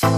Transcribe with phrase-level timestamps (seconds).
[0.00, 0.12] En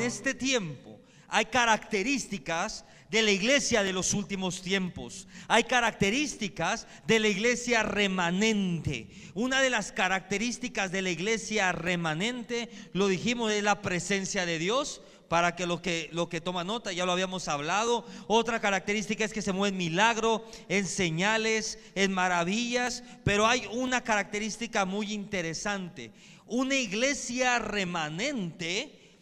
[0.00, 5.28] este tiempo hay características de la iglesia de los últimos tiempos.
[5.46, 9.08] Hay características de la iglesia remanente.
[9.34, 15.00] Una de las características de la iglesia remanente, lo dijimos, es la presencia de Dios.
[15.28, 18.06] Para que lo que, lo que toma nota, ya lo habíamos hablado.
[18.26, 23.02] Otra característica es que se mueve en milagro, en señales, en maravillas.
[23.24, 26.12] Pero hay una característica muy interesante.
[26.46, 29.18] Una iglesia remanente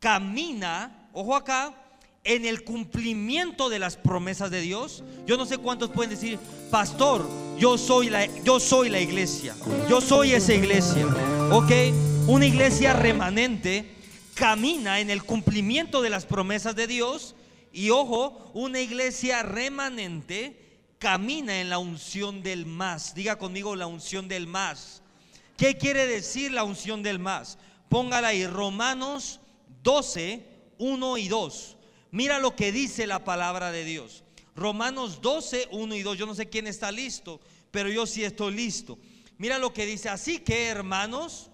[0.00, 1.74] camina, ojo acá,
[2.24, 5.04] en el cumplimiento de las promesas de Dios.
[5.26, 6.38] Yo no sé cuántos pueden decir,
[6.70, 7.28] pastor,
[7.58, 9.54] yo soy la, yo soy la iglesia,
[9.88, 11.06] yo soy esa iglesia.
[11.52, 11.70] Ok,
[12.26, 13.94] una iglesia remanente
[14.34, 17.34] camina en el cumplimiento de las promesas de Dios.
[17.72, 20.64] Y ojo, una iglesia remanente
[20.98, 23.14] camina en la unción del más.
[23.14, 25.02] Diga conmigo la unción del más.
[25.56, 27.58] ¿Qué quiere decir la unción del más?
[27.88, 29.40] Póngala ahí, Romanos
[29.82, 30.44] 12,
[30.78, 31.76] 1 y 2.
[32.10, 34.24] Mira lo que dice la palabra de Dios.
[34.56, 36.18] Romanos 12, 1 y 2.
[36.18, 38.98] Yo no sé quién está listo, pero yo sí estoy listo.
[39.36, 40.08] Mira lo que dice.
[40.08, 41.50] Así que, hermanos,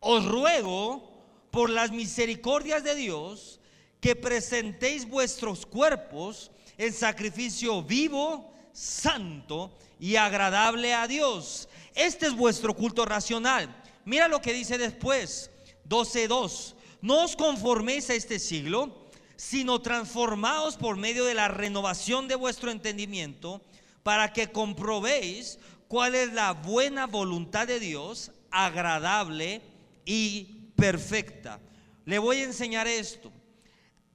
[0.00, 1.13] os ruego
[1.54, 3.60] por las misericordias de Dios
[4.00, 11.68] que presentéis vuestros cuerpos en sacrificio vivo, santo y agradable a Dios.
[11.94, 13.72] Este es vuestro culto racional.
[14.04, 15.48] Mira lo que dice después,
[15.88, 16.74] 12.2.
[17.02, 22.72] No os conforméis a este siglo, sino transformaos por medio de la renovación de vuestro
[22.72, 23.62] entendimiento,
[24.02, 29.62] para que comprobéis cuál es la buena voluntad de Dios, agradable
[30.04, 31.58] y perfecta.
[32.04, 33.32] Le voy a enseñar esto.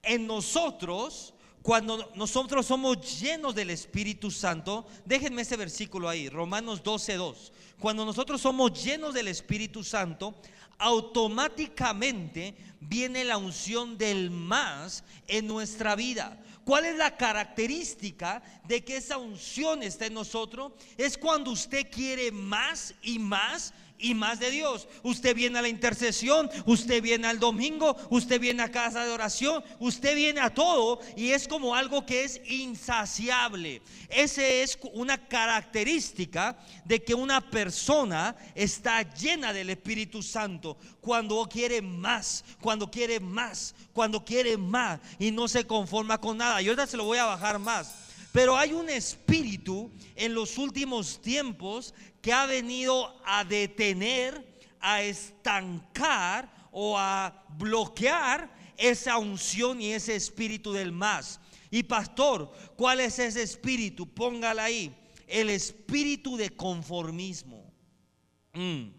[0.04, 7.52] En nosotros, cuando nosotros somos llenos del Espíritu Santo, déjenme ese versículo ahí, Romanos 12:2.
[7.80, 10.36] Cuando nosotros somos llenos del Espíritu Santo,
[10.78, 16.40] automáticamente viene la unción del más en nuestra vida.
[16.66, 20.74] ¿Cuál es la característica de que esa unción está en nosotros?
[20.98, 24.88] Es cuando usted quiere más y más y más de Dios.
[25.04, 29.64] Usted viene a la intercesión, usted viene al domingo, usted viene a casa de oración,
[29.80, 33.82] usted viene a todo y es como algo que es insaciable.
[34.10, 41.82] Esa es una característica de que una persona está llena del Espíritu Santo cuando quiere
[41.82, 46.62] más, cuando quiere más, cuando quiere más y no se conforma con nada.
[46.62, 48.10] Y ahora se lo voy a bajar más.
[48.32, 54.46] Pero hay un espíritu en los últimos tiempos que ha venido a detener,
[54.80, 61.40] a estancar o a bloquear esa unción y ese espíritu del más.
[61.72, 64.08] Y pastor, ¿cuál es ese espíritu?
[64.08, 64.96] Póngala ahí.
[65.28, 67.72] El espíritu de conformismo.
[68.54, 68.90] Mm.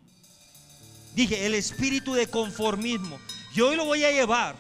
[1.15, 3.19] Dije, el espíritu de conformismo.
[3.53, 4.55] Yo hoy lo voy a llevar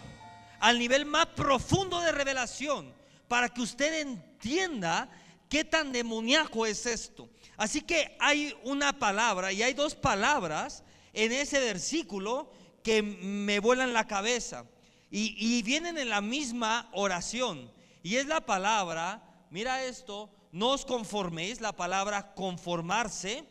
[0.59, 2.92] al nivel más profundo de revelación
[3.28, 5.09] para que usted entienda
[5.48, 7.28] qué tan demoníaco es esto.
[7.60, 10.82] Así que hay una palabra y hay dos palabras
[11.12, 12.50] en ese versículo
[12.82, 14.65] que me vuelan la cabeza
[15.10, 17.71] y, vienen en la misma oración.
[18.03, 23.44] Y es la palabra, mira esto, no os conforméis, la palabra conformarse.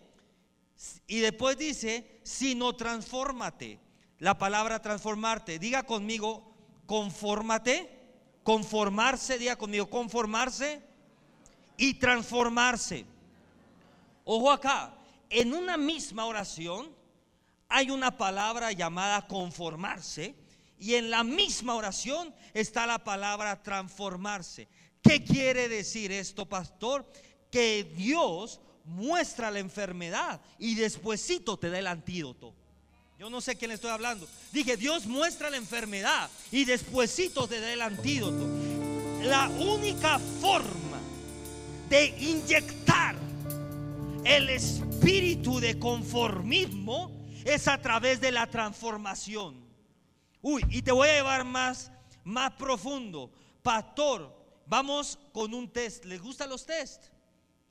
[1.06, 3.80] Y después dice, sino transfórmate.
[4.18, 5.60] La palabra transformarte.
[5.60, 6.52] Diga conmigo,
[6.88, 7.96] confórmate.
[8.42, 10.82] Conformarse, diga conmigo, conformarse
[11.78, 13.06] y transformarse.
[14.32, 14.94] Ojo acá,
[15.28, 16.96] en una misma oración
[17.68, 20.36] hay una palabra llamada conformarse
[20.78, 24.68] y en la misma oración está la palabra transformarse.
[25.02, 27.12] ¿Qué quiere decir esto, pastor?
[27.50, 32.54] Que Dios muestra la enfermedad y despuesito te da el antídoto.
[33.18, 34.28] Yo no sé quién le estoy hablando.
[34.52, 38.48] Dije, Dios muestra la enfermedad y despuesito te da el antídoto.
[39.24, 41.00] La única forma
[41.90, 43.29] de inyectar
[44.26, 47.12] el espíritu de conformismo
[47.46, 49.68] es a través de la transformación.
[50.42, 51.92] Uy, y te voy a llevar más,
[52.24, 53.32] más profundo.
[53.62, 54.36] Pastor,
[54.66, 56.06] vamos con un test.
[56.06, 57.06] ¿Les gustan los test?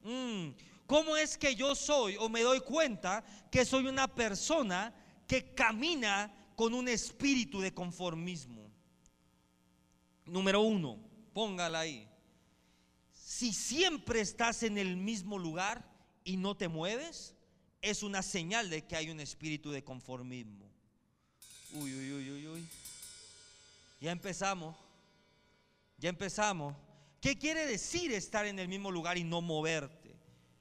[0.02, 0.50] Mm,
[0.86, 4.94] ¿Cómo es que yo soy o me doy cuenta que soy una persona
[5.26, 8.70] que camina con un espíritu de conformismo?
[10.24, 10.98] Número uno,
[11.32, 12.08] póngala ahí.
[13.12, 15.97] Si siempre estás en el mismo lugar,
[16.28, 17.34] y no te mueves,
[17.80, 20.70] es una señal de que hay un espíritu de conformismo.
[21.72, 22.68] Uy, uy, uy, uy, uy.
[23.98, 24.76] Ya empezamos.
[25.96, 26.76] Ya empezamos.
[27.22, 30.14] ¿Qué quiere decir estar en el mismo lugar y no moverte?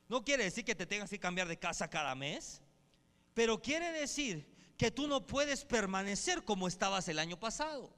[0.07, 2.61] No quiere decir que te tengas que cambiar de casa cada mes.
[3.33, 4.47] pero quiere decir
[4.77, 7.93] que tú no puedes permanecer como estabas el año pasado.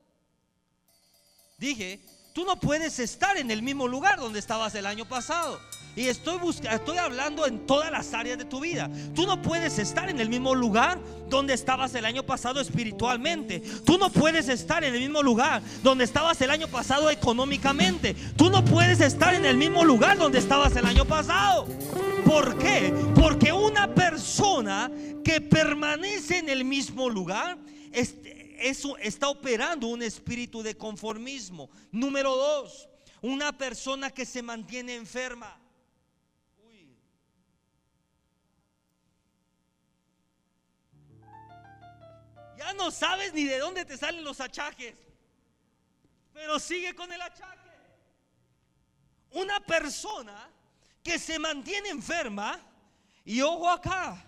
[1.60, 2.01] Dije,
[2.33, 5.62] tú no puedes estar en el mismo lugar donde estabas el año pasado.
[5.95, 8.89] Y estoy, buscando, estoy hablando en todas las áreas de tu vida.
[9.13, 13.59] Tú no puedes estar en el mismo lugar donde estabas el año pasado espiritualmente.
[13.86, 18.15] Tú no puedes estar en el mismo lugar donde estabas el año pasado económicamente.
[18.38, 21.68] Tú no puedes estar en el mismo lugar donde estabas el año pasado.
[22.25, 22.94] ¿Por qué?
[23.15, 24.92] Porque una persona
[25.24, 27.57] que permanece en el mismo lugar
[27.92, 31.69] está operando un espíritu de conformismo.
[31.92, 32.88] Número dos,
[33.21, 35.58] una persona que se mantiene enferma.
[42.59, 44.94] Ya no sabes ni de dónde te salen los achaques,
[46.33, 47.69] pero sigue con el achaque.
[49.31, 50.50] Una persona
[51.01, 52.59] que se mantiene enferma,
[53.23, 54.21] y ojo acá,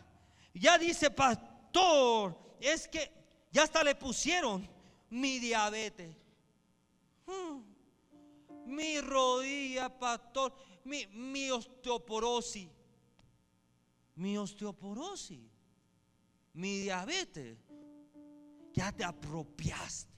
[0.53, 3.11] ya dice pastor, es que
[3.51, 4.65] ya hasta le pusieron
[5.09, 6.15] mi diabetes.
[7.25, 7.63] Hmm.
[8.65, 10.53] Mi rodilla, pastor.
[10.85, 12.69] Mi, mi osteoporosis.
[14.15, 15.41] Mi osteoporosis.
[16.53, 17.57] Mi diabetes.
[18.73, 20.11] Ya te apropiaste.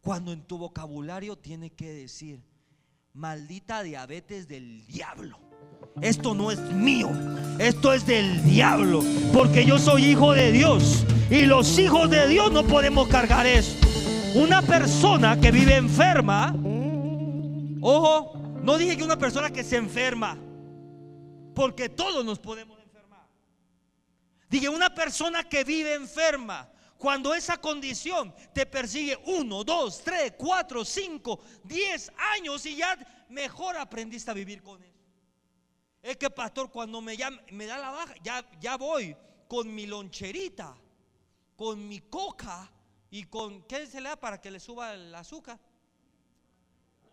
[0.00, 2.42] Cuando en tu vocabulario tiene que decir,
[3.12, 5.38] maldita diabetes del diablo.
[6.00, 7.10] Esto no es mío,
[7.58, 9.02] esto es del diablo,
[9.32, 13.86] porque yo soy hijo de Dios y los hijos de Dios no podemos cargar esto.
[14.34, 16.54] Una persona que vive enferma,
[17.80, 20.38] ojo, no dije que una persona que se enferma,
[21.54, 22.77] porque todos nos podemos.
[24.48, 30.84] Dije una persona que vive enferma, cuando esa condición te persigue uno, dos, tres, cuatro,
[30.84, 34.92] cinco, diez años y ya mejor aprendiste a vivir con él.
[36.02, 37.16] Es que pastor, cuando me,
[37.52, 39.16] me da la baja, ya, ya voy
[39.46, 40.76] con mi loncherita,
[41.56, 42.70] con mi coca
[43.10, 45.58] y con, ¿qué se le da para que le suba el azúcar?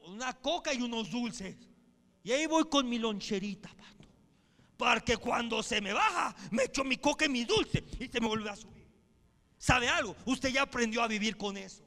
[0.08, 1.56] Una coca y unos dulces.
[2.24, 3.95] Y ahí voy con mi loncherita, pastor.
[4.78, 8.20] Para que cuando se me baja, me echo mi coca y mi dulce y se
[8.20, 8.86] me vuelve a subir.
[9.58, 10.16] ¿Sabe algo?
[10.26, 11.86] Usted ya aprendió a vivir con eso.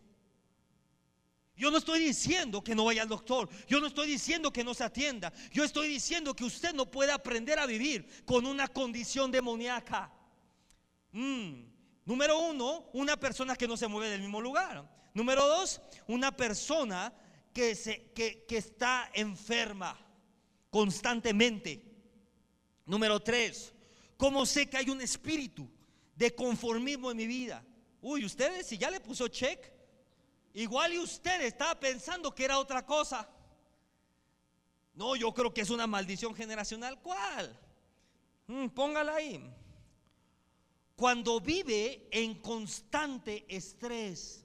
[1.58, 3.48] Yo no estoy diciendo que no vaya al doctor.
[3.66, 5.32] Yo no estoy diciendo que no se atienda.
[5.50, 10.12] Yo estoy diciendo que usted no puede aprender a vivir con una condición demoníaca.
[11.10, 11.64] Mm.
[12.04, 14.88] Número uno, una persona que no se mueve del mismo lugar.
[15.14, 17.12] Número dos, una persona
[17.52, 19.98] que, se, que, que está enferma
[20.70, 21.87] constantemente.
[22.88, 23.72] Número tres,
[24.16, 25.70] ¿cómo sé que hay un espíritu
[26.16, 27.64] de conformismo en mi vida?
[28.00, 29.78] Uy, ustedes, si ya le puso check,
[30.58, 33.28] Igual y usted estaba pensando que era otra cosa.
[34.94, 37.00] No, yo creo que es una maldición generacional.
[37.00, 37.56] ¿Cuál?
[38.48, 39.54] Mm, póngala ahí.
[40.96, 44.44] Cuando vive en constante estrés.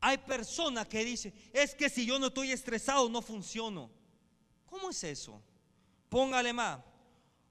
[0.00, 3.90] Hay personas que dicen, es que si yo no estoy estresado no funciono.
[4.66, 5.42] ¿Cómo es eso?
[6.08, 6.80] Póngale más.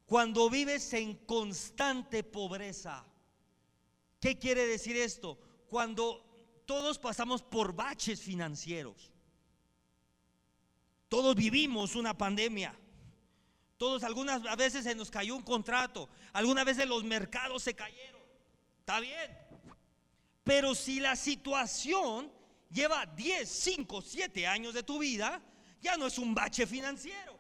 [0.06, 3.06] Cuando vives en constante pobreza.
[4.20, 5.38] ¿Qué quiere decir esto?
[5.70, 6.26] Cuando
[6.66, 9.12] todos pasamos por baches financieros.
[11.08, 12.76] Todos vivimos una pandemia.
[13.78, 16.10] Todos algunas veces se nos cayó un contrato.
[16.34, 18.22] Algunas veces los mercados se cayeron.
[18.80, 19.38] Está bien.
[20.44, 22.39] Pero si la situación
[22.70, 25.42] lleva 10, 5, 7 años de tu vida,
[25.82, 27.38] ya no es un bache financiero.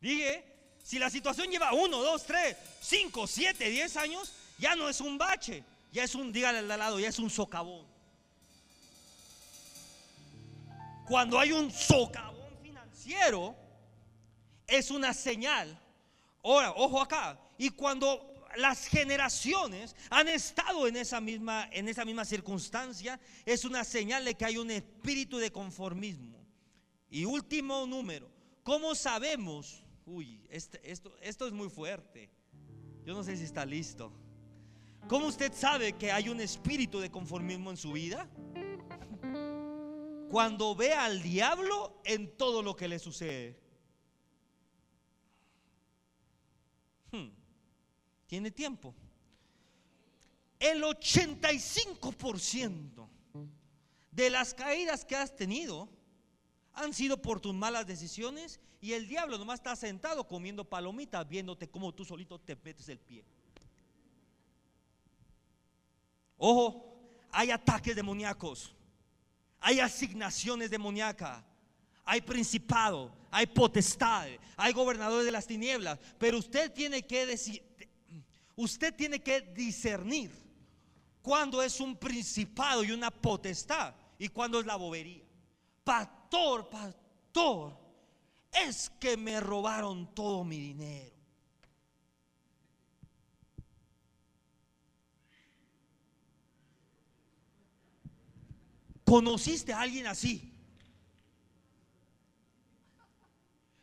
[0.00, 0.44] Dije,
[0.82, 5.18] si la situación lleva 1, 2, 3, 5, 7, 10 años, ya no es un
[5.18, 7.86] bache, ya es un, dígale al lado, ya es un socavón.
[11.06, 13.56] Cuando hay un socavón financiero,
[14.66, 15.78] es una señal.
[16.44, 17.38] Ahora, ojo acá.
[17.56, 23.84] Y cuando las generaciones han estado en esa misma, en esa misma circunstancia, es una
[23.84, 26.46] señal de que hay un espíritu de conformismo.
[27.10, 28.30] Y último número,
[28.62, 29.84] ¿cómo sabemos?
[30.04, 32.30] Uy, este, esto, esto es muy fuerte.
[33.04, 34.12] Yo no sé si está listo.
[35.08, 38.28] ¿Cómo usted sabe que hay un espíritu de conformismo en su vida?
[40.30, 43.58] Cuando ve al diablo en todo lo que le sucede.
[47.10, 47.37] Hmm.
[48.28, 48.94] Tiene tiempo.
[50.60, 53.08] El 85%
[54.12, 55.88] de las caídas que has tenido
[56.74, 61.70] han sido por tus malas decisiones y el diablo nomás está sentado comiendo palomitas viéndote
[61.70, 63.24] como tú solito te metes el pie.
[66.36, 67.00] Ojo,
[67.32, 68.76] hay ataques demoníacos,
[69.58, 71.42] hay asignaciones demoníacas,
[72.04, 77.62] hay principado, hay potestad, hay gobernadores de las tinieblas, pero usted tiene que decir,
[78.58, 80.32] usted tiene que discernir
[81.22, 85.22] cuando es un principado y una potestad y cuando es la bobería.
[85.84, 87.78] Pastor, pastor,
[88.52, 91.14] es que me robaron todo mi dinero.
[99.04, 100.52] ¿Conociste a alguien así?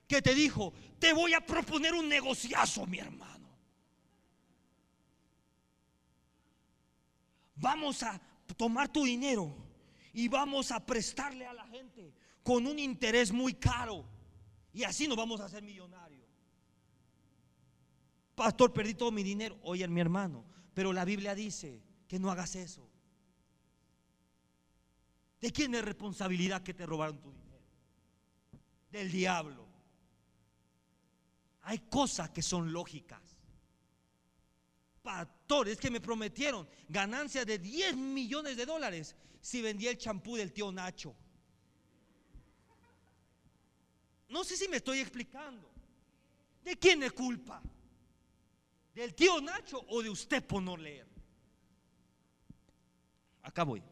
[0.05, 3.44] Que te dijo, te voy a proponer un negociazo, mi hermano.
[7.55, 8.19] Vamos a
[8.57, 9.55] tomar tu dinero
[10.13, 14.05] y vamos a prestarle a la gente con un interés muy caro.
[14.73, 16.25] Y así nos vamos a hacer millonarios.
[18.35, 19.57] Pastor, perdí todo mi dinero.
[19.63, 22.89] Oye, mi hermano, pero la Biblia dice que no hagas eso.
[25.39, 27.63] ¿De quién es responsabilidad que te robaron tu dinero?
[28.91, 29.65] Del diablo.
[31.61, 33.21] Hay cosas que son lógicas.
[35.05, 40.51] Pastores que me prometieron ganancias de 10 millones de dólares si vendía el champú del
[40.51, 41.15] tío Nacho.
[44.29, 45.69] No sé si me estoy explicando.
[46.63, 47.61] ¿De quién es culpa?
[48.95, 51.07] ¿Del tío Nacho o de usted por no leer?
[53.43, 53.83] Acá voy.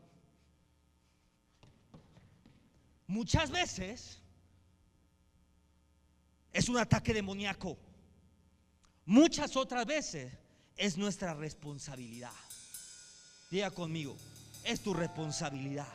[3.06, 4.20] Muchas veces
[6.52, 7.78] es un ataque demoníaco.
[9.06, 10.43] Muchas otras veces
[10.78, 12.32] es nuestra responsabilidad.
[13.50, 14.18] Diga conmigo,
[14.64, 15.88] es tu responsabilidad.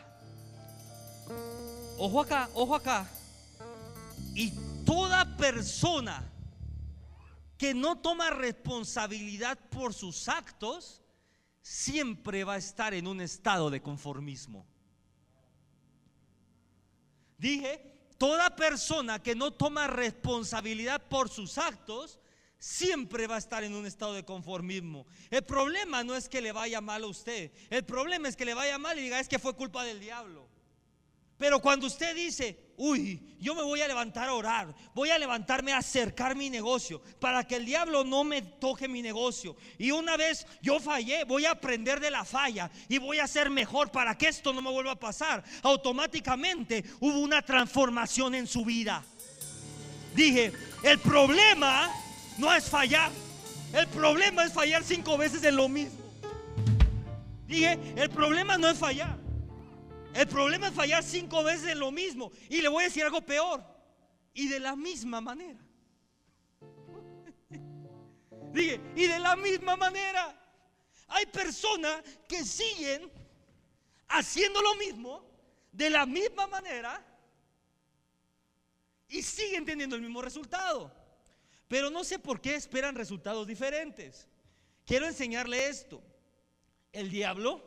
[1.99, 3.09] Ojo acá, ojo acá.
[4.35, 4.53] Y
[4.85, 6.23] toda persona
[7.57, 11.03] que no toma responsabilidad por sus actos,
[11.61, 14.65] siempre va a estar en un estado de conformismo.
[17.37, 22.19] Dije, toda persona que no toma responsabilidad por sus actos,
[22.59, 25.07] siempre va a estar en un estado de conformismo.
[25.31, 28.55] El problema no es que le vaya mal a usted, el problema es que le
[28.55, 30.49] vaya mal y diga, es que fue culpa del diablo.
[31.39, 35.73] Pero cuando usted dice, uy, yo me voy a levantar a orar, voy a levantarme
[35.73, 39.57] a acercar mi negocio para que el diablo no me toque mi negocio.
[39.79, 43.51] Y una vez yo fallé, voy a aprender de la falla y voy a ser
[43.51, 45.45] mejor para que esto no me vuelva a pasar.
[45.63, 49.05] Automáticamente hubo una transformación en su vida.
[50.17, 51.89] Dije, el problema
[52.39, 53.11] no es fallar,
[53.73, 55.99] el problema es fallar cinco veces en lo mismo.
[57.47, 59.19] Dije, el problema no es fallar.
[60.15, 62.33] El problema es fallar cinco veces en lo mismo.
[62.49, 63.63] Y le voy a decir algo peor.
[64.35, 65.59] Y de la misma manera.
[68.53, 70.35] Dije, y de la misma manera.
[71.09, 73.11] Hay personas que siguen
[74.09, 75.27] haciendo lo mismo
[75.73, 77.03] de la misma manera
[79.09, 80.98] y siguen teniendo el mismo resultado.
[81.69, 84.27] Pero no sé por qué esperan resultados diferentes.
[84.87, 86.03] Quiero enseñarle esto.
[86.93, 87.63] El diablo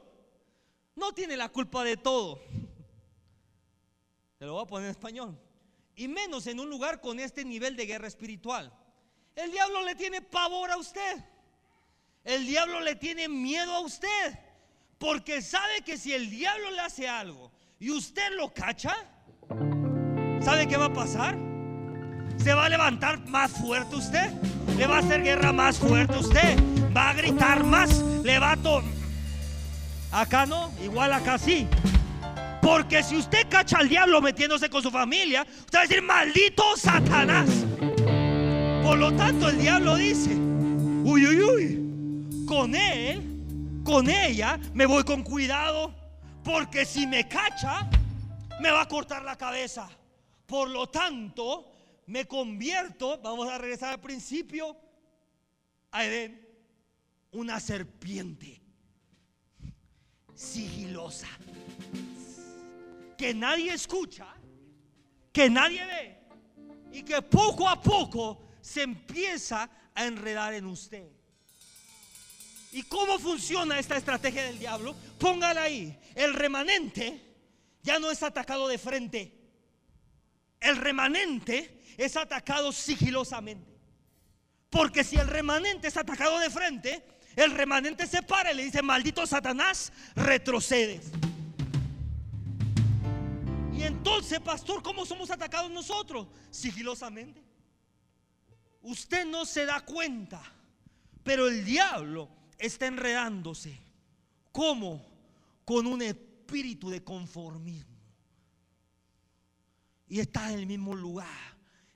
[0.96, 2.42] no tiene la culpa de todo.
[4.40, 5.40] Se lo voy a poner en español.
[5.96, 8.74] Y menos en un lugar con este nivel de guerra espiritual.
[9.36, 11.24] El diablo le tiene pavor a usted.
[12.24, 14.40] El diablo le tiene miedo a usted.
[14.98, 18.96] Porque sabe que si el diablo le hace algo y usted lo cacha,
[20.42, 21.51] ¿sabe qué va a pasar?
[22.44, 24.32] Se va a levantar más fuerte usted.
[24.78, 26.58] Le va a hacer guerra más fuerte usted.
[26.96, 28.00] Va a gritar más.
[28.24, 29.02] Le va a tomar
[30.12, 31.68] Acá no, igual acá sí.
[32.62, 36.64] Porque si usted cacha al diablo metiéndose con su familia, usted va a decir, maldito
[36.76, 37.50] Satanás.
[38.84, 45.04] Por lo tanto, el diablo dice, uy, uy, uy, con él, con ella, me voy
[45.04, 45.96] con cuidado.
[46.44, 47.90] Porque si me cacha,
[48.60, 49.88] me va a cortar la cabeza.
[50.46, 51.71] Por lo tanto,
[52.12, 54.76] me convierto, vamos a regresar al principio,
[55.92, 56.46] a Edén,
[57.32, 58.62] una serpiente
[60.36, 61.30] sigilosa.
[63.18, 64.28] Que nadie escucha,
[65.32, 66.20] que nadie ve
[66.92, 71.08] y que poco a poco se empieza a enredar en usted.
[72.74, 74.94] ¿Y cómo funciona esta estrategia del diablo?
[75.18, 75.98] Póngala ahí.
[76.16, 77.22] El remanente
[77.84, 79.38] ya no es atacado de frente.
[80.60, 83.72] El remanente es atacado sigilosamente.
[84.70, 87.04] Porque si el remanente es atacado de frente,
[87.36, 91.12] el remanente se para y le dice, maldito Satanás, retrocedes.
[93.74, 96.28] Y entonces, pastor, ¿cómo somos atacados nosotros?
[96.50, 97.44] Sigilosamente.
[98.82, 100.42] Usted no se da cuenta,
[101.24, 103.78] pero el diablo está enredándose.
[104.52, 105.06] ¿Cómo?
[105.66, 107.92] Con un espíritu de conformismo.
[110.08, 111.51] y estás en el mismo lugar,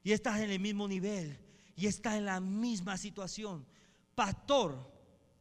[0.06, 1.36] y estás en el mismo nivel,
[1.76, 3.66] y estás en la misma situación.
[4.14, 4.78] Pastor,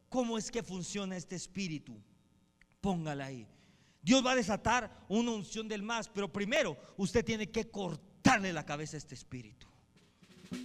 [0.09, 1.95] ¿cómo es que funciona este espíritu?
[2.81, 3.47] Póngala ahí.
[4.01, 8.65] Dios va a desatar una unción del más, pero primero usted tiene que cortarle la
[8.65, 9.67] cabeza a este espíritu.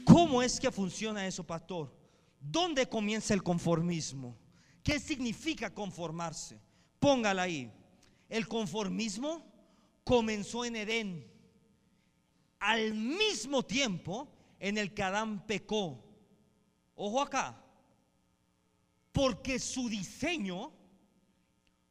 [0.06, 1.94] ¿Cómo es que funciona eso, pastor?
[2.40, 4.34] ¿Dónde comienza el conformismo?
[4.82, 6.58] ¿Qué significa conformarse?
[6.98, 7.70] Póngala ahí.
[8.30, 9.44] El conformismo
[10.04, 11.29] comenzó en Edén,
[12.60, 16.04] al mismo tiempo en el que Adán pecó.
[16.94, 17.60] Ojo acá,
[19.12, 20.72] porque su diseño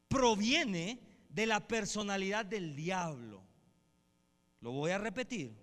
[0.08, 3.42] proviene de la personalidad del diablo.
[4.60, 5.56] Lo voy a repetir.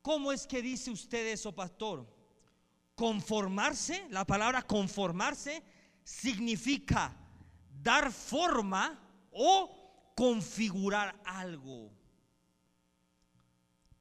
[0.00, 2.06] ¿Cómo es que dice usted eso, pastor?
[2.96, 5.62] Conformarse, la palabra conformarse
[6.02, 7.16] significa
[7.82, 12.01] dar forma o configurar algo.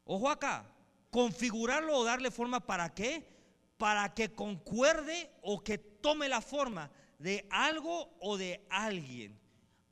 [0.05, 0.65] Ojo acá,
[1.09, 3.27] configurarlo o darle forma para qué?
[3.77, 9.39] Para que concuerde o que tome la forma de algo o de alguien.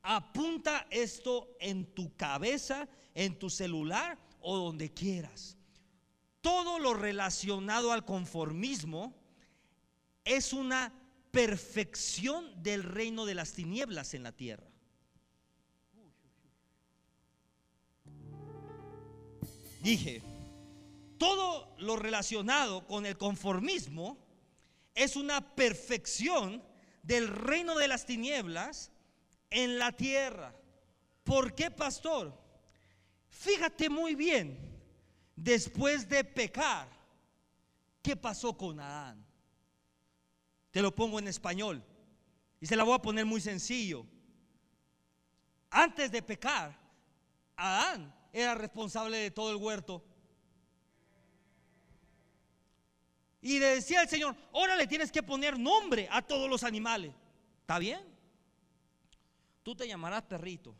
[0.02, 5.56] Apunta esto en tu cabeza, en tu celular o donde quieras.
[6.40, 9.14] Todo lo relacionado al conformismo
[10.24, 10.92] es una
[11.30, 14.69] perfección del reino de las tinieblas en la tierra.
[19.80, 20.22] Dije,
[21.18, 24.18] todo lo relacionado con el conformismo
[24.94, 26.62] es una perfección
[27.02, 28.90] del reino de las tinieblas
[29.48, 30.54] en la tierra.
[31.24, 32.38] ¿Por qué, pastor?
[33.30, 34.58] Fíjate muy bien,
[35.34, 36.88] después de pecar,
[38.02, 39.24] ¿qué pasó con Adán?
[40.70, 41.82] Te lo pongo en español
[42.60, 44.04] y se la voy a poner muy sencillo.
[45.70, 46.78] Antes de pecar,
[47.56, 50.04] Adán era responsable de todo el huerto.
[53.42, 57.14] Y le decía al Señor, ahora le tienes que poner nombre a todos los animales.
[57.62, 58.00] ¿Está bien?
[59.62, 60.74] Tú te llamarás perrito,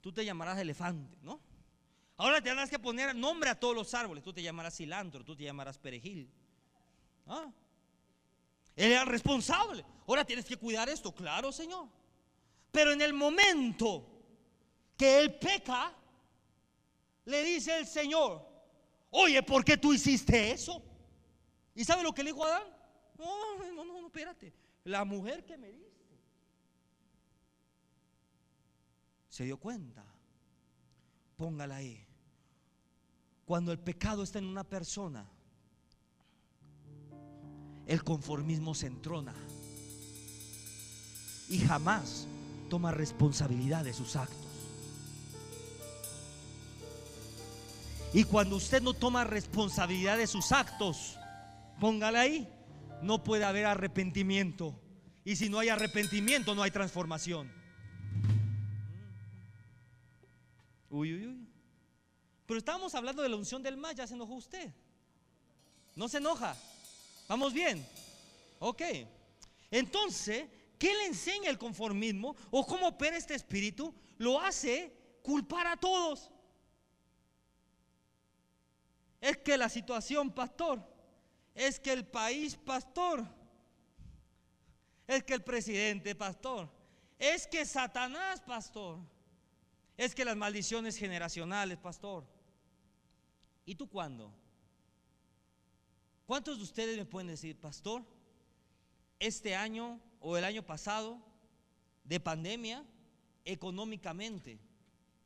[0.00, 1.40] tú te llamarás elefante, ¿no?
[2.16, 4.22] Ahora te tendrás que poner nombre a todos los árboles.
[4.22, 6.30] Tú te llamarás cilantro, tú te llamarás perejil.
[7.26, 7.50] ¿Ah?
[8.76, 9.84] Él era responsable.
[10.06, 11.88] Ahora tienes que cuidar esto, claro, Señor.
[12.70, 14.06] Pero en el momento
[14.96, 15.94] que él peca,
[17.24, 18.46] le dice el Señor,
[19.10, 20.82] oye, ¿por qué tú hiciste eso?
[21.74, 22.64] ¿Y sabe lo que le dijo Adán?
[23.18, 24.52] No, no, no, no, espérate.
[24.84, 25.92] La mujer que me diste
[29.28, 30.04] se dio cuenta.
[31.36, 32.06] Póngala ahí.
[33.46, 35.26] Cuando el pecado está en una persona,
[37.86, 39.34] el conformismo se entrona
[41.48, 42.26] y jamás
[42.68, 44.51] toma responsabilidad de sus actos.
[48.14, 51.18] Y cuando usted no toma responsabilidad de sus actos,
[51.80, 52.48] póngale ahí,
[53.02, 54.78] no puede haber arrepentimiento.
[55.24, 57.50] Y si no hay arrepentimiento, no hay transformación.
[60.90, 61.48] Uy, uy, uy.
[62.44, 64.74] Pero estábamos hablando de la unción del mal, ya se enojó usted.
[65.96, 66.54] No se enoja.
[67.28, 67.86] ¿Vamos bien?
[68.58, 68.82] Ok.
[69.70, 70.44] Entonces,
[70.78, 73.94] ¿qué le enseña el conformismo o cómo opera este espíritu?
[74.18, 76.30] Lo hace culpar a todos.
[79.22, 80.84] Es que la situación, pastor,
[81.54, 83.24] es que el país, pastor,
[85.06, 86.68] es que el presidente, pastor,
[87.20, 88.98] es que Satanás, pastor,
[89.96, 92.26] es que las maldiciones generacionales, pastor.
[93.64, 94.34] ¿Y tú cuándo?
[96.26, 98.04] ¿Cuántos de ustedes me pueden decir, pastor,
[99.20, 101.22] este año o el año pasado
[102.02, 102.84] de pandemia,
[103.44, 104.58] económicamente,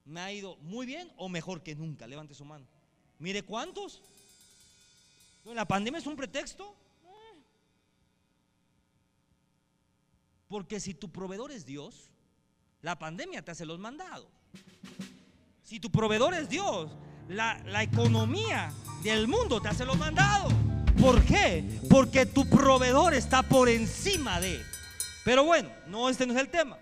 [0.05, 2.07] me ha ido muy bien o mejor que nunca?
[2.07, 2.76] Levante su mano.
[3.19, 4.03] Mire cuántos.
[5.45, 6.75] ¿La pandemia es un pretexto?
[10.49, 12.11] Porque si tu proveedor es Dios,
[12.83, 14.29] la pandemia te hace los mandados.
[15.63, 16.91] Si tu proveedor es Dios,
[17.29, 20.53] la, la economía del mundo te hace los mandados.
[21.01, 21.81] ¿Por qué?
[21.91, 24.63] Porque tu proveedor está por encima de.
[25.25, 26.79] Pero bueno, no, este no es el tema.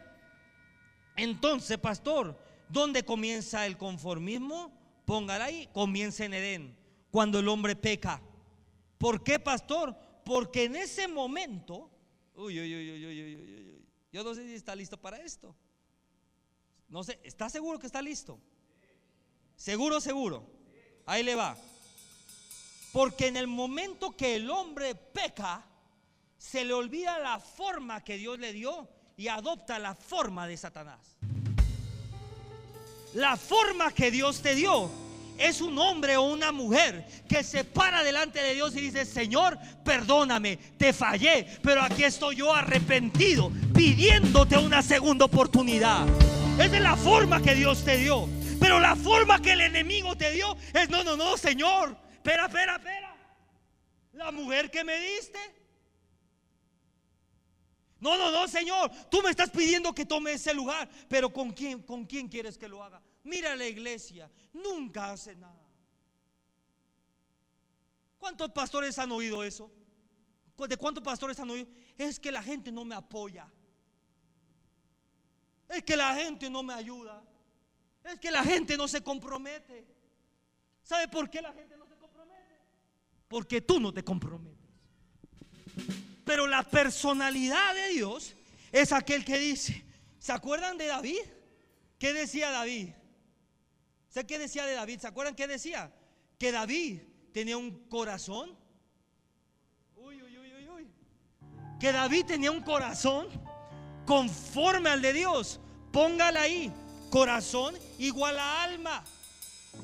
[1.17, 4.84] Entonces, pastor, ¿dónde comienza el conformismo?
[5.05, 6.77] Póngala ahí, comienza en Edén,
[7.11, 8.21] cuando el hombre peca.
[8.99, 9.95] ¿Por qué, pastor?
[10.25, 11.91] Porque en ese momento,
[12.35, 15.55] uy, uy, uy, uy, uy, uy, yo no sé si está listo para esto.
[16.89, 18.39] No sé, ¿está seguro que está listo?
[19.57, 20.47] Seguro, seguro.
[21.07, 21.57] Ahí le va.
[22.93, 25.67] Porque en el momento que el hombre peca,
[26.39, 31.17] se le olvida la forma que Dios le dio y adopta la forma de Satanás.
[33.15, 34.91] La forma que Dios te dio
[35.39, 39.59] es un hombre o una mujer que se para delante de Dios y dice, Señor,
[39.85, 46.07] perdóname, te fallé, pero aquí estoy yo arrepentido, pidiéndote una segunda oportunidad.
[46.59, 48.29] Esa es la forma que Dios te dio.
[48.61, 52.77] Pero la forma que el enemigo te dio es, no, no, no, Señor, espera, espera,
[52.77, 53.15] espera.
[54.13, 55.39] La mujer que me diste.
[58.05, 61.81] No, no, no, Señor, tú me estás pidiendo que tome ese lugar, pero ¿con quién,
[61.81, 63.01] con quién quieres que lo haga?
[63.23, 65.67] Mira la iglesia, nunca hace nada.
[68.19, 69.73] ¿Cuántos pastores han oído eso?
[70.69, 71.67] ¿De cuántos pastores han oído?
[71.97, 73.51] Es que la gente no me apoya.
[75.71, 77.25] Es que la gente no me ayuda.
[78.05, 79.87] Es que la gente no se compromete.
[80.83, 82.61] ¿Sabe por qué la gente no se compromete?
[83.29, 84.59] Porque tú no te comprometes.
[86.25, 88.35] Pero la personalidad de Dios
[88.73, 89.85] es aquel que dice,
[90.19, 91.21] ¿se acuerdan de David?
[91.99, 92.91] ¿Qué decía David?
[94.09, 95.01] ¿Sé qué decía de David?
[95.01, 95.93] ¿Se acuerdan qué decía?
[96.39, 97.01] Que David
[97.33, 98.57] tenía un corazón.
[99.97, 100.89] Uy, uy, uy, uy, uy.
[101.81, 103.27] Que David tenía un corazón
[104.07, 105.61] conforme al de Dios.
[105.93, 106.73] Póngala ahí.
[107.11, 109.05] Corazón igual a alma.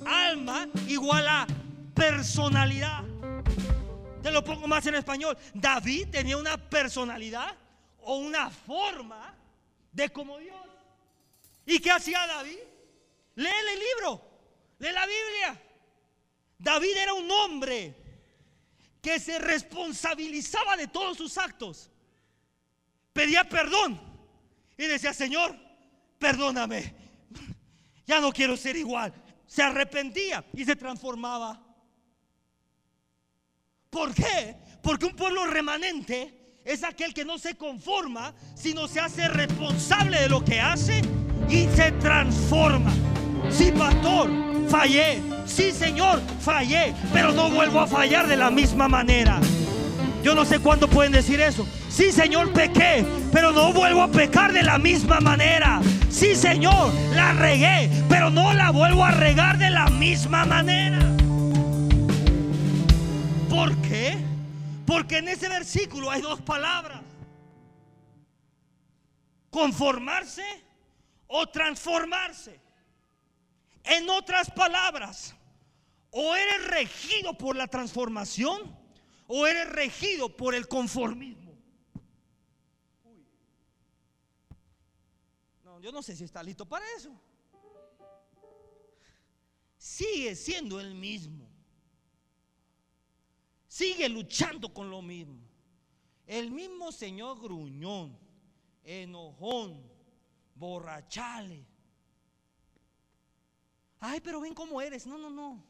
[0.06, 1.46] Alma igual a
[1.94, 3.09] personalidad.
[4.22, 5.36] Te lo pongo más en español.
[5.54, 7.56] David tenía una personalidad
[8.02, 9.34] o una forma
[9.92, 10.56] de como Dios.
[11.66, 12.58] ¿Y qué hacía David?
[13.36, 14.22] Lee el libro,
[14.78, 15.62] lee la Biblia.
[16.58, 17.94] David era un hombre
[19.00, 21.90] que se responsabilizaba de todos sus actos.
[23.12, 24.00] Pedía perdón
[24.76, 25.56] y decía, Señor,
[26.18, 26.94] perdóname.
[28.06, 29.12] Ya no quiero ser igual.
[29.46, 31.69] Se arrepentía y se transformaba.
[33.90, 34.54] ¿Por qué?
[34.82, 36.32] Porque un pueblo remanente
[36.64, 41.02] es aquel que no se conforma, sino se hace responsable de lo que hace
[41.48, 42.92] y se transforma.
[43.50, 44.30] Sí, pastor,
[44.68, 45.20] fallé.
[45.44, 46.94] Sí, Señor, fallé.
[47.12, 49.40] Pero no vuelvo a fallar de la misma manera.
[50.22, 51.66] Yo no sé cuándo pueden decir eso.
[51.88, 55.80] Sí, Señor, pequé, pero no vuelvo a pecar de la misma manera.
[56.10, 61.16] Sí, Señor, la regué, pero no la vuelvo a regar de la misma manera.
[63.50, 64.16] ¿Por qué?
[64.86, 67.02] Porque en ese versículo hay dos palabras.
[69.50, 70.44] Conformarse
[71.26, 72.60] o transformarse.
[73.82, 75.34] En otras palabras,
[76.12, 78.78] o eres regido por la transformación
[79.26, 81.52] o eres regido por el conformismo.
[85.64, 87.10] No, yo no sé si está listo para eso.
[89.76, 91.49] Sigue siendo el mismo.
[93.70, 95.38] Sigue luchando con lo mismo.
[96.26, 98.18] El mismo señor gruñón,
[98.82, 99.80] enojón,
[100.56, 101.64] borrachale,
[104.00, 105.06] Ay, pero ven cómo eres.
[105.06, 105.62] No, no, no.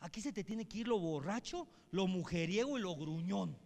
[0.00, 3.56] Aquí se te tiene que ir lo borracho, lo mujeriego y lo gruñón.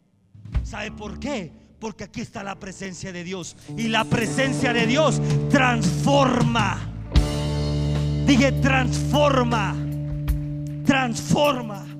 [0.63, 1.53] ¿Sabe por qué?
[1.81, 3.57] Porque aquí está la presencia de Dios.
[3.77, 6.91] Y la presencia de Dios transforma.
[8.25, 9.77] Dije, transforma.
[10.87, 11.94] Transforma.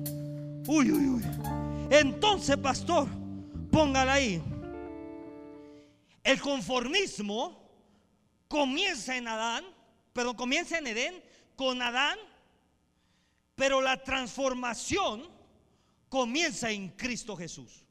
[0.67, 1.23] Uy, uy, uy.
[1.89, 3.07] Entonces, pastor,
[3.71, 4.41] póngala ahí.
[6.23, 7.69] El conformismo
[8.47, 9.75] comienza en Adán
[10.15, 11.21] pero comienza en Edén
[11.57, 12.17] con Adán,
[13.53, 15.27] pero la transformación
[16.07, 17.83] comienza en Cristo Jesús.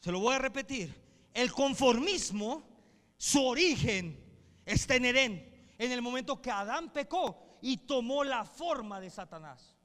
[0.00, 0.98] Se lo voy a repetir.
[1.34, 2.66] El conformismo,
[3.18, 4.18] su origen
[4.64, 9.75] está en Edén, en el momento que Adán pecó y tomó la forma de Satanás.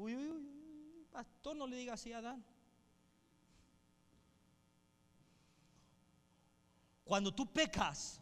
[0.00, 0.16] Uy,
[1.12, 2.42] pastor, no le diga así a Adán.
[7.04, 8.18] Cuando tú pecas,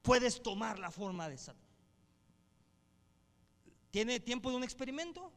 [0.00, 1.68] puedes tomar la forma de Satanás.
[3.90, 5.30] ¿Tiene tiempo de un experimento?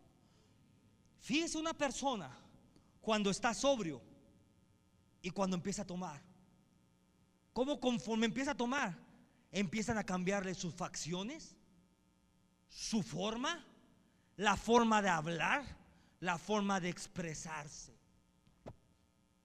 [1.20, 2.34] Fíjese una persona
[3.02, 4.02] cuando está sobrio
[5.22, 6.22] y cuando empieza a tomar.
[7.52, 8.98] ¿Cómo conforme empieza a tomar?
[9.52, 11.54] Empiezan a cambiarle sus facciones,
[12.70, 13.66] su forma,
[14.38, 15.63] la forma de hablar,
[16.19, 17.97] la forma de expresarse.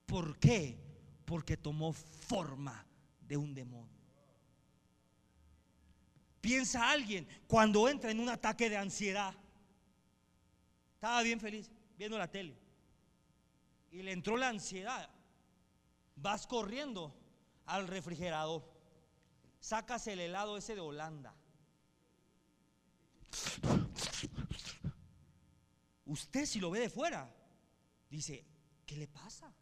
[0.05, 0.77] ¿Por qué?
[1.25, 2.85] Porque tomó forma
[3.21, 3.93] de un demonio.
[6.41, 9.33] Piensa alguien cuando entra en un ataque de ansiedad.
[10.95, 12.55] Estaba bien feliz viendo la tele.
[13.91, 15.09] Y le entró la ansiedad.
[16.15, 17.15] Vas corriendo
[17.65, 18.63] al refrigerador.
[19.59, 21.33] Sacas el helado ese de Holanda.
[26.05, 27.33] Usted si lo ve de fuera,
[28.09, 28.45] dice,
[28.85, 29.53] ¿qué le pasa?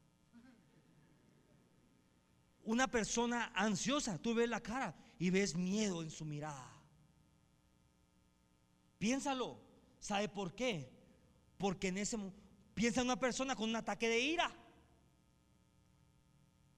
[2.63, 6.71] Una persona ansiosa, tú ves la cara y ves miedo en su mirada.
[8.97, 9.59] Piénsalo.
[9.99, 10.91] ¿Sabe por qué?
[11.57, 12.17] Porque en ese
[12.73, 14.51] piensa en una persona con un ataque de ira.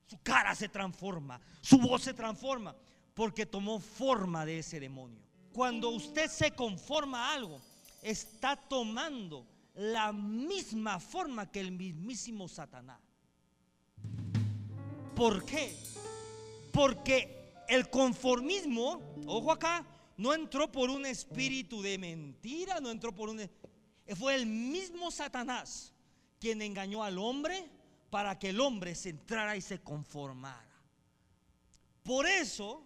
[0.07, 2.75] Su cara se transforma, su voz se transforma,
[3.13, 5.21] porque tomó forma de ese demonio.
[5.53, 7.61] Cuando usted se conforma a algo,
[8.01, 12.99] está tomando la misma forma que el mismísimo Satanás.
[15.15, 15.77] ¿Por qué?
[16.71, 19.85] Porque el conformismo, ojo acá,
[20.17, 23.49] no entró por un espíritu de mentira, no entró por un...
[24.17, 25.93] Fue el mismo Satanás
[26.39, 27.69] quien engañó al hombre
[28.09, 30.73] para que el hombre se entrara y se conformara.
[32.03, 32.83] Por eso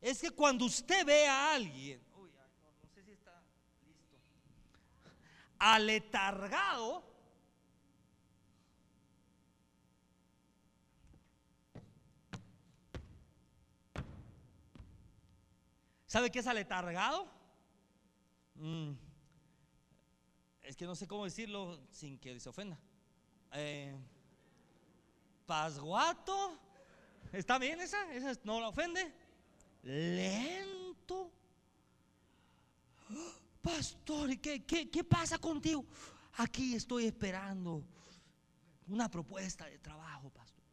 [0.00, 3.42] es que cuando usted ve a alguien, uy, no, sé si está
[3.84, 4.16] listo,
[5.62, 7.04] aletargado,
[16.06, 17.26] ¿Sabe qué es aletargado?
[18.56, 18.90] Mm,
[20.60, 22.78] es que no sé cómo decirlo sin que se ofenda.
[23.52, 23.96] Eh,
[25.46, 26.58] pasguato.
[27.32, 28.12] ¿Está bien esa?
[28.12, 29.10] ¿Esa no la ofende?
[29.84, 31.32] Lento.
[33.62, 35.86] Pastor, ¿qué, qué, qué pasa contigo?
[36.34, 37.84] Aquí estoy esperando
[38.88, 40.64] una propuesta de trabajo, pastor.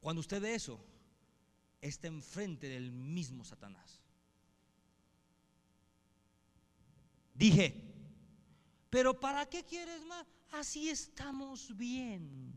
[0.00, 0.84] Cuando usted ve eso,
[1.80, 4.02] está enfrente del mismo Satanás.
[7.34, 7.80] Dije,
[8.90, 10.26] pero ¿para qué quieres más?
[10.50, 12.52] Así estamos bien.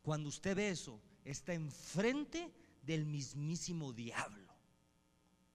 [0.00, 2.50] Cuando usted ve eso, está enfrente
[2.90, 4.52] del mismísimo diablo.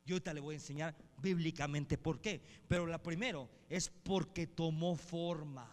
[0.06, 2.42] Yo ahorita le voy a enseñar bíblicamente por qué.
[2.70, 5.70] Pero la primero es porque tomó forma.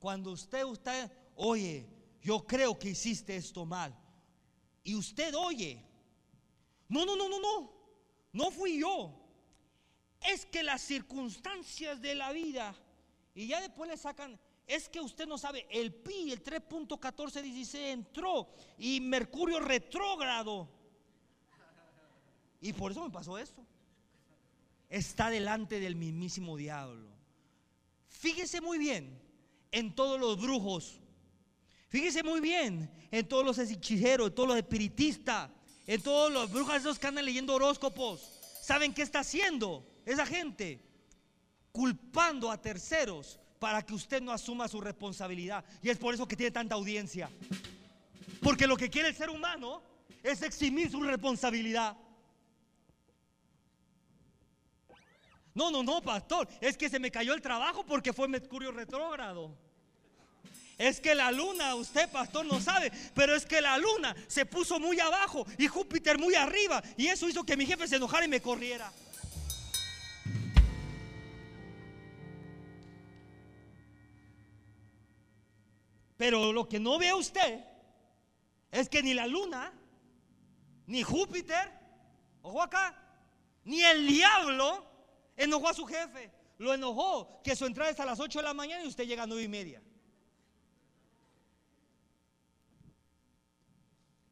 [0.00, 1.86] Cuando usted, usted, oye,
[2.20, 3.96] yo creo que hiciste esto mal.
[4.82, 5.80] Y usted oye,
[6.88, 7.72] no, no, no, no, no,
[8.32, 9.16] no fui yo.
[10.20, 12.74] Es que las circunstancias de la vida,
[13.36, 18.48] y ya después le sacan, es que usted no sabe, el pi, el 3.1416 entró
[18.78, 20.68] y Mercurio retrógrado.
[22.60, 23.66] Y por eso me pasó esto.
[24.88, 27.08] Está delante del mismísimo diablo.
[28.08, 29.20] Fíjese muy bien
[29.72, 31.02] en todos los brujos,
[31.92, 35.50] Fíjese muy bien en todos los hechiceros, en todos los espiritistas,
[35.86, 38.30] en todos los brujas esos que andan leyendo horóscopos.
[38.62, 40.82] ¿Saben qué está haciendo esa gente?
[41.70, 45.64] Culpando a terceros para que usted no asuma su responsabilidad.
[45.84, 47.30] Y es por eso que tiene tanta audiencia.
[48.42, 49.84] Porque lo que quiere el ser humano
[50.20, 51.96] es eximir su responsabilidad.
[55.54, 56.48] No, no, no, pastor.
[56.60, 59.56] Es que se me cayó el trabajo porque fue Mercurio retrógrado.
[60.76, 64.80] Es que la luna, usted pastor no sabe, pero es que la luna se puso
[64.80, 66.82] muy abajo y Júpiter muy arriba.
[66.96, 68.92] Y eso hizo que mi jefe se enojara y me corriera.
[76.22, 77.64] Pero lo que no ve usted
[78.70, 79.72] es que ni la luna,
[80.86, 81.68] ni Júpiter,
[82.42, 82.96] ojo acá,
[83.64, 84.86] ni el diablo
[85.36, 86.30] enojó a su jefe.
[86.58, 89.24] Lo enojó que su entrada es a las 8 de la mañana y usted llega
[89.24, 89.82] a 9 y media.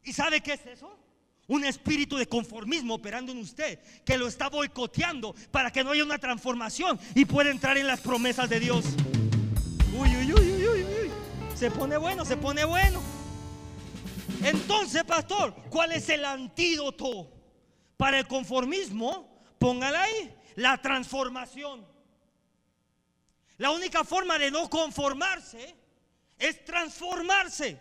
[0.01, 0.97] ¿Y sabe qué es eso?
[1.47, 6.05] Un espíritu de conformismo operando en usted que lo está boicoteando para que no haya
[6.05, 8.85] una transformación y pueda entrar en las promesas de Dios.
[9.93, 10.50] Uy, uy, uy.
[11.61, 12.99] Se pone bueno, se pone bueno.
[14.43, 17.31] Entonces, pastor, ¿cuál es el antídoto
[17.97, 19.31] para el conformismo?
[19.59, 21.85] Póngala ahí, la transformación.
[23.57, 25.75] La única forma de no conformarse
[26.39, 27.77] es transformarse.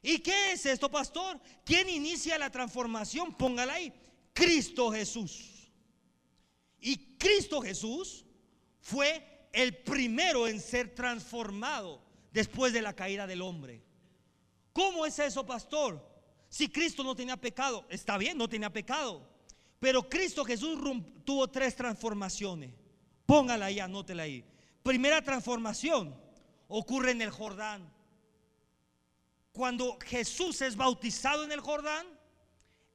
[0.00, 1.38] ¿Y qué es esto, pastor?
[1.66, 3.34] ¿Quién inicia la transformación?
[3.34, 3.92] Póngala ahí.
[4.32, 5.70] Cristo Jesús.
[6.80, 8.24] Y Cristo Jesús
[8.80, 12.05] fue el primero en ser transformado
[12.36, 13.82] después de la caída del hombre.
[14.74, 16.06] ¿Cómo es eso, pastor?
[16.50, 19.26] Si Cristo no tenía pecado, está bien, no tenía pecado.
[19.80, 20.78] Pero Cristo Jesús
[21.24, 22.74] tuvo tres transformaciones.
[23.24, 24.44] Póngala ahí, anótela ahí.
[24.82, 26.14] Primera transformación
[26.68, 27.90] ocurre en el Jordán.
[29.52, 32.06] Cuando Jesús es bautizado en el Jordán,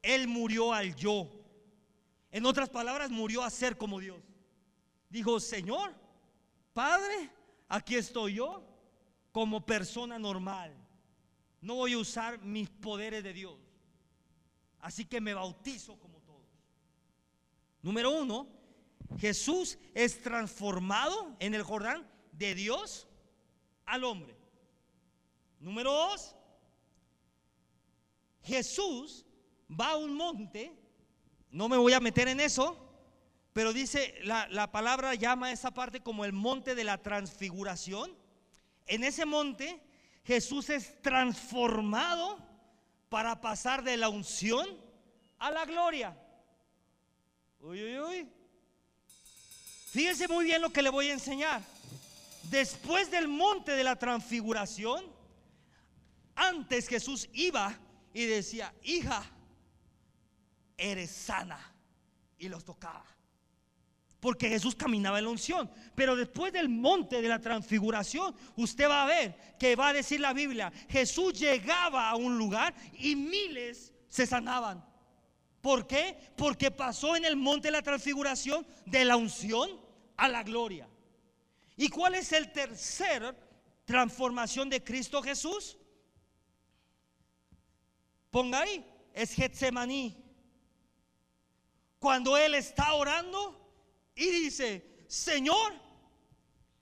[0.04, 1.32] Él murió al yo.
[2.30, 4.22] En otras palabras, murió a ser como Dios.
[5.10, 5.96] Dijo, Señor,
[6.74, 7.32] Padre,
[7.68, 8.71] aquí estoy yo
[9.32, 10.74] como persona normal.
[11.62, 13.58] No voy a usar mis poderes de Dios.
[14.80, 16.48] Así que me bautizo como todos.
[17.82, 18.48] Número uno,
[19.18, 23.08] Jesús es transformado en el Jordán de Dios
[23.86, 24.36] al hombre.
[25.60, 26.36] Número dos,
[28.42, 29.26] Jesús
[29.70, 30.76] va a un monte,
[31.52, 32.76] no me voy a meter en eso,
[33.54, 38.21] pero dice, la, la palabra llama a esa parte como el monte de la transfiguración.
[38.92, 39.82] En ese monte
[40.26, 42.38] Jesús es transformado
[43.08, 44.68] para pasar de la unción
[45.40, 46.14] a la gloria.
[47.62, 48.30] Uy, uy, uy.
[49.92, 51.62] Fíjense muy bien lo que le voy a enseñar.
[52.50, 55.06] Después del monte de la transfiguración,
[56.36, 57.80] antes Jesús iba
[58.14, 59.24] y decía, hija,
[60.76, 61.74] eres sana.
[62.38, 63.06] Y los tocaba.
[64.22, 65.70] Porque Jesús caminaba en la unción.
[65.96, 70.20] Pero después del monte de la transfiguración, usted va a ver que va a decir
[70.20, 74.86] la Biblia, Jesús llegaba a un lugar y miles se sanaban.
[75.60, 76.16] ¿Por qué?
[76.38, 79.82] Porque pasó en el monte de la transfiguración de la unción
[80.18, 80.88] a la gloria.
[81.76, 83.36] ¿Y cuál es el tercer
[83.86, 85.80] transformación de Cristo Jesús?
[88.30, 90.16] Ponga ahí, es Getsemaní.
[91.98, 93.61] Cuando Él está orando
[94.22, 95.74] y dice, Señor,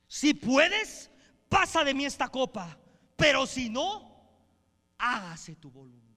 [0.07, 1.09] si puedes,
[1.47, 2.77] pasa de mí esta copa,
[3.15, 4.11] pero si no,
[4.97, 6.09] hágase tu voluntad.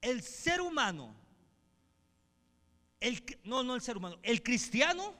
[0.00, 1.16] El ser humano,
[3.00, 5.12] el, no, no el ser humano, el cristiano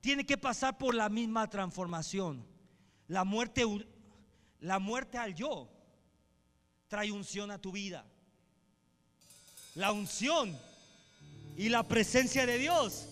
[0.00, 2.46] tiene que pasar por la misma transformación.
[3.08, 3.64] La muerte,
[4.60, 5.68] la muerte al yo
[6.86, 8.06] trae unción a tu vida.
[9.74, 10.56] La unción
[11.56, 13.08] y la presencia de Dios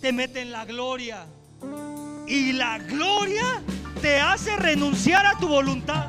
[0.00, 1.26] te mete en la gloria.
[2.26, 3.62] Y la gloria
[4.00, 6.06] te hace renunciar a tu voluntad.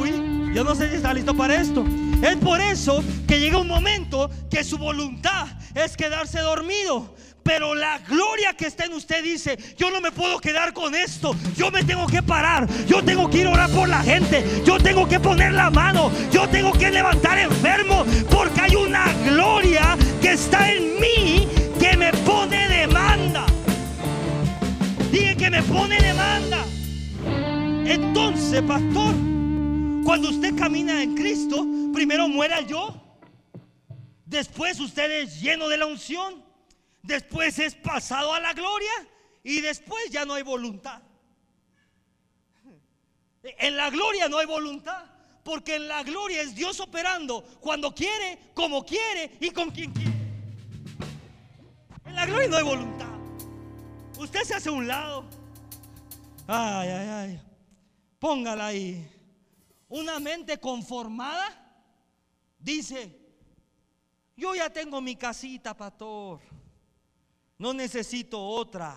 [0.00, 1.84] Uy, yo no sé si está listo para esto.
[2.22, 7.14] Es por eso que llega un momento que su voluntad es quedarse dormido.
[7.42, 11.36] Pero la gloria que está en usted dice, yo no me puedo quedar con esto.
[11.56, 12.66] Yo me tengo que parar.
[12.86, 14.44] Yo tengo que ir a orar por la gente.
[14.64, 16.10] Yo tengo que poner la mano.
[16.32, 18.04] Yo tengo que levantar enfermo.
[18.28, 21.55] Porque hay una gloria que está en mí
[22.06, 23.46] me pone demanda.
[25.10, 26.64] Dije que me pone demanda.
[27.84, 29.14] Entonces, pastor,
[30.04, 33.02] cuando usted camina en Cristo, primero muera yo.
[34.24, 36.46] Después usted es lleno de la unción
[37.06, 38.90] después es pasado a la gloria
[39.42, 41.00] y después ya no hay voluntad.
[43.42, 45.04] En la gloria no hay voluntad,
[45.44, 50.15] porque en la gloria es Dios operando cuando quiere, como quiere y con quien quiere.
[52.16, 53.14] La gloria no hay voluntad.
[54.18, 55.26] Usted se hace a un lado.
[56.46, 57.40] Ay, ay, ay.
[58.18, 59.06] Póngala ahí.
[59.86, 61.44] Una mente conformada
[62.58, 63.14] dice,
[64.34, 66.40] yo ya tengo mi casita, pastor.
[67.58, 68.96] No necesito otra.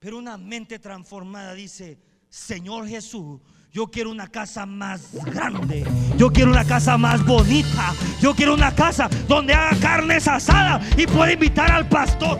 [0.00, 3.40] Pero una mente transformada dice, Señor Jesús,
[3.72, 5.86] yo quiero una casa más grande.
[6.16, 7.92] Yo quiero una casa más bonita.
[8.20, 12.38] Yo quiero una casa donde haga carnes asadas y pueda invitar al pastor.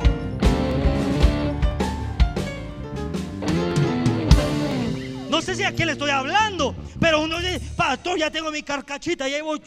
[5.40, 8.62] No sé si a quién le estoy hablando, pero uno dice, pastor, ya tengo mi
[8.62, 9.58] carcachita, y ahí voy.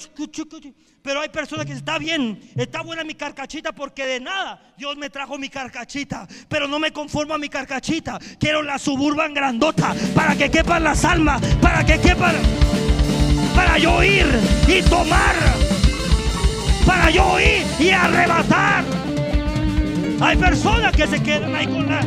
[1.01, 5.09] Pero hay personas que está bien, está buena mi carcachita porque de nada Dios me
[5.09, 6.27] trajo mi carcachita.
[6.47, 8.19] Pero no me conformo a mi carcachita.
[8.39, 12.35] Quiero la suburban grandota para que quepan las almas, para que quepan,
[13.55, 14.27] para yo ir
[14.67, 15.35] y tomar,
[16.85, 18.83] para yo ir y arrebatar.
[20.21, 21.99] Hay personas que se quedan ahí con la.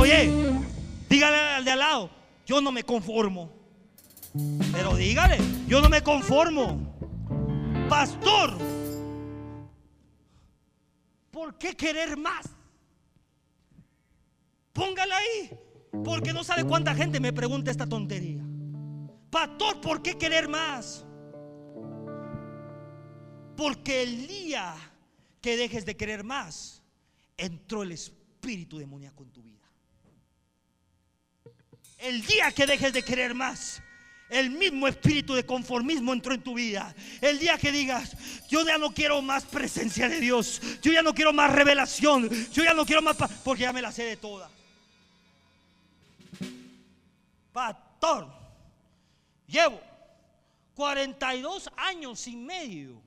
[0.00, 0.47] Oye,
[1.08, 2.10] dígale al de al lado,
[2.46, 3.50] yo no me conformo.
[4.72, 6.94] Pero dígale, yo no me conformo.
[7.88, 8.56] Pastor,
[11.30, 12.46] ¿por qué querer más?
[14.72, 15.50] Póngala ahí,
[16.04, 18.42] porque no sabe cuánta gente me pregunta esta tontería.
[19.30, 21.04] Pastor, ¿por qué querer más?
[23.56, 24.74] Porque el día
[25.40, 26.82] que dejes de querer más,
[27.36, 29.37] entró el espíritu demoníaco en tu.
[31.98, 33.82] El día que dejes de querer más,
[34.28, 36.94] el mismo espíritu de conformismo entró en tu vida.
[37.20, 38.16] El día que digas,
[38.48, 42.62] yo ya no quiero más presencia de Dios, yo ya no quiero más revelación, yo
[42.62, 44.50] ya no quiero más, porque ya me la sé de toda.
[47.52, 48.28] Pastor,
[49.46, 49.80] llevo
[50.74, 53.02] 42 años y medio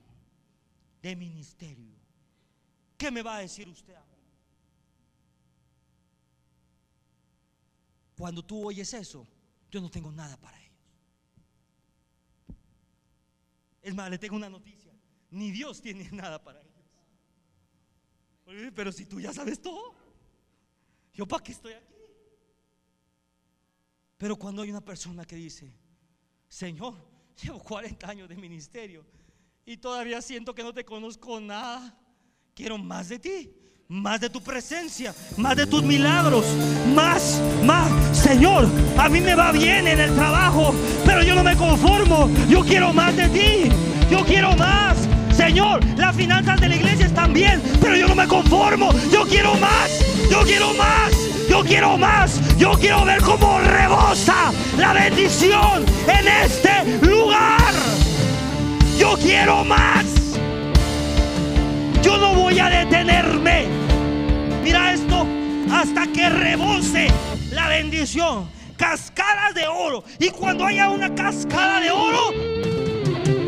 [1.00, 1.92] de ministerio.
[2.98, 3.94] ¿Qué me va a decir usted?
[8.22, 9.26] Cuando tú oyes eso,
[9.68, 10.78] yo no tengo nada para ellos.
[13.82, 14.92] Es más, le tengo una noticia.
[15.32, 18.72] Ni Dios tiene nada para ellos.
[18.76, 19.96] Pero si tú ya sabes todo,
[21.12, 21.94] ¿yo para qué estoy aquí?
[24.18, 25.74] Pero cuando hay una persona que dice,
[26.46, 26.94] Señor,
[27.42, 29.04] llevo 40 años de ministerio
[29.66, 32.00] y todavía siento que no te conozco nada,
[32.54, 33.61] quiero más de ti
[33.92, 36.46] más de tu presencia, más de tus milagros,
[36.94, 37.90] más, más.
[38.16, 38.66] Señor,
[38.96, 40.74] a mí me va bien en el trabajo,
[41.04, 42.30] pero yo no me conformo.
[42.48, 43.70] Yo quiero más de ti.
[44.10, 44.96] Yo quiero más.
[45.36, 48.90] Señor, las finanzas de la iglesia están bien, pero yo no me conformo.
[49.10, 49.90] Yo quiero más.
[50.30, 51.12] Yo quiero más.
[51.50, 52.56] Yo quiero más.
[52.56, 57.74] Yo quiero ver cómo rebosa la bendición en este lugar.
[58.98, 60.06] Yo quiero más.
[62.02, 63.81] Yo no voy a detenerme
[64.62, 65.26] Mira esto,
[65.72, 67.08] hasta que rebose
[67.50, 68.48] la bendición.
[68.76, 70.04] Cascadas de oro.
[70.18, 72.30] Y cuando haya una cascada de oro,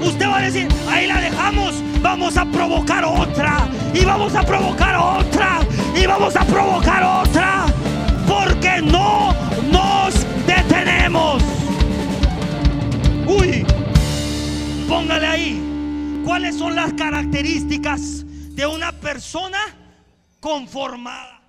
[0.03, 3.69] usted va a decir, ahí la dejamos, vamos a provocar otra.
[3.95, 5.61] Y vamos a provocar otra.
[5.95, 7.67] Y vamos a provocar otra.
[8.27, 9.35] Porque no
[9.71, 10.15] nos
[10.47, 11.43] detenemos.
[13.27, 13.65] Uy,
[14.89, 16.23] póngale ahí.
[16.25, 18.25] ¿Cuáles son las características
[18.57, 19.59] de una persona?
[20.45, 21.41] Conformada.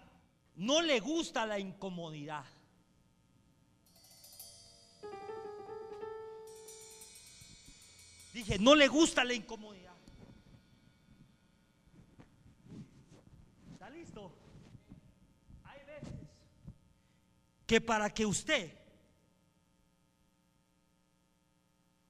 [0.55, 2.45] No le gusta la incomodidad.
[8.33, 9.93] Dije, no le gusta la incomodidad.
[13.73, 14.31] ¿Está listo?
[15.65, 16.13] Hay veces
[17.67, 18.79] que para que usted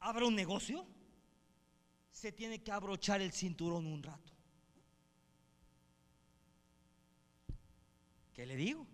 [0.02, 0.86] abra un negocio,
[2.12, 4.35] se tiene que abrochar el cinturón un rato.
[8.36, 8.86] ¿Qué le digo?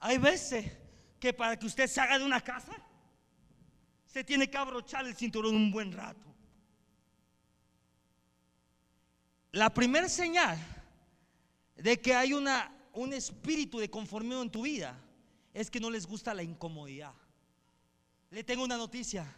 [0.00, 0.70] Hay veces
[1.20, 2.74] que para que usted se haga de una casa,
[4.04, 6.34] se tiene que abrochar el cinturón un buen rato.
[9.52, 10.58] La primera señal
[11.76, 15.00] de que hay una, un espíritu de conformismo en tu vida
[15.52, 17.14] es que no les gusta la incomodidad.
[18.30, 19.32] Le tengo una noticia.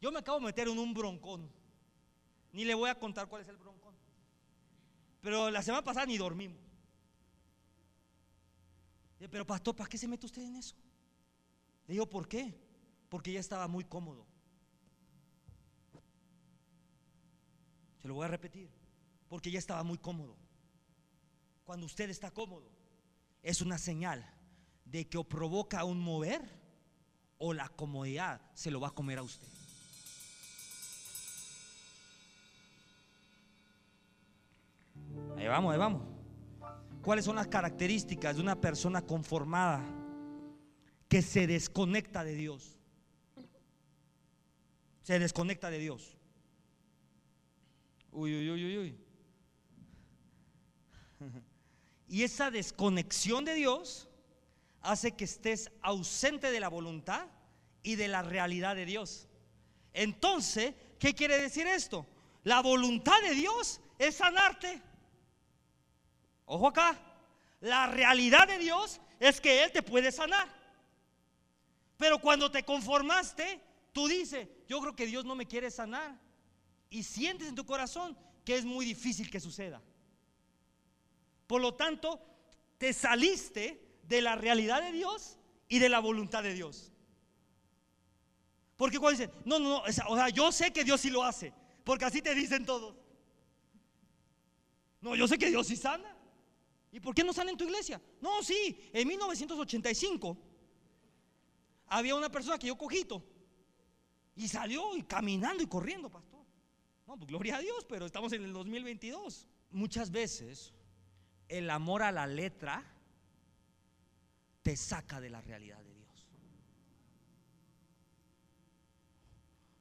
[0.00, 1.48] Yo me acabo de meter en un broncón.
[2.50, 3.94] Ni le voy a contar cuál es el broncón.
[5.20, 6.67] Pero la semana pasada ni dormimos.
[9.18, 10.76] Pero pastor, ¿para qué se mete usted en eso?
[11.86, 12.54] Le digo, ¿por qué?
[13.08, 14.26] Porque ya estaba muy cómodo.
[18.00, 18.70] Se lo voy a repetir.
[19.28, 20.36] Porque ya estaba muy cómodo.
[21.64, 22.70] Cuando usted está cómodo,
[23.42, 24.24] es una señal
[24.84, 26.40] de que o provoca un mover
[27.38, 29.48] o la comodidad se lo va a comer a usted.
[35.36, 36.17] Ahí vamos, ahí vamos.
[37.08, 39.82] ¿Cuáles son las características de una persona conformada
[41.08, 42.78] que se desconecta de Dios?
[45.04, 46.18] Se desconecta de Dios.
[48.12, 48.98] Uy, uy, uy, uy, uy.
[52.08, 54.06] Y esa desconexión de Dios
[54.82, 57.26] hace que estés ausente de la voluntad
[57.82, 59.28] y de la realidad de Dios.
[59.94, 62.06] Entonces, ¿qué quiere decir esto?
[62.44, 64.82] La voluntad de Dios es sanarte.
[66.48, 66.98] Ojo acá,
[67.60, 70.48] la realidad de Dios es que Él te puede sanar.
[71.98, 73.60] Pero cuando te conformaste,
[73.92, 76.18] tú dices, yo creo que Dios no me quiere sanar.
[76.88, 79.82] Y sientes en tu corazón que es muy difícil que suceda.
[81.46, 82.18] Por lo tanto,
[82.78, 85.36] te saliste de la realidad de Dios
[85.68, 86.90] y de la voluntad de Dios.
[88.76, 91.52] Porque cuando dicen, no, no, no, o sea, yo sé que Dios sí lo hace,
[91.84, 92.94] porque así te dicen todos.
[95.02, 96.17] No, yo sé que Dios sí sana.
[96.90, 98.00] ¿Y por qué no sale en tu iglesia?
[98.20, 100.36] No, sí, en 1985
[101.86, 103.22] había una persona que yo cojito
[104.36, 106.44] y salió y caminando y corriendo, pastor.
[107.06, 109.46] No, pues gloria a Dios, pero estamos en el 2022.
[109.70, 110.72] Muchas veces
[111.48, 112.84] el amor a la letra
[114.62, 116.26] te saca de la realidad de Dios.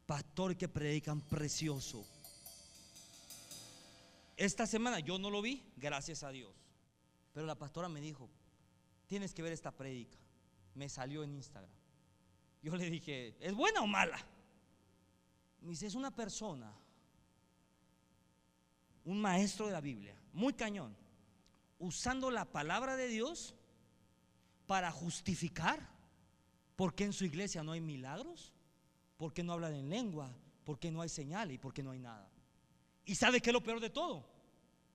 [0.05, 2.05] Pastor que predican precioso.
[4.37, 6.66] Esta semana yo no lo vi, gracias a Dios.
[7.37, 8.27] Pero la pastora me dijo,
[9.05, 10.17] tienes que ver esta prédica.
[10.73, 11.69] Me salió en Instagram.
[12.63, 14.17] Yo le dije, ¿es buena o mala?
[15.61, 16.73] Me dice, es una persona,
[19.05, 20.97] un maestro de la Biblia, muy cañón,
[21.77, 23.53] usando la palabra de Dios
[24.65, 25.87] para justificar
[26.75, 28.51] por qué en su iglesia no hay milagros,
[29.15, 31.91] por qué no hablan en lengua, por qué no hay señal y por qué no
[31.91, 32.31] hay nada.
[33.05, 34.27] ¿Y sabe qué es lo peor de todo?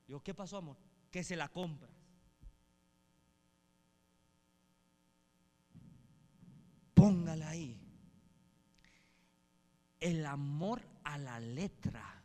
[0.08, 0.76] Digo, ¿qué pasó, amor?
[1.08, 2.01] Que se la compra.
[7.02, 7.76] Póngala ahí.
[9.98, 12.22] El amor a la letra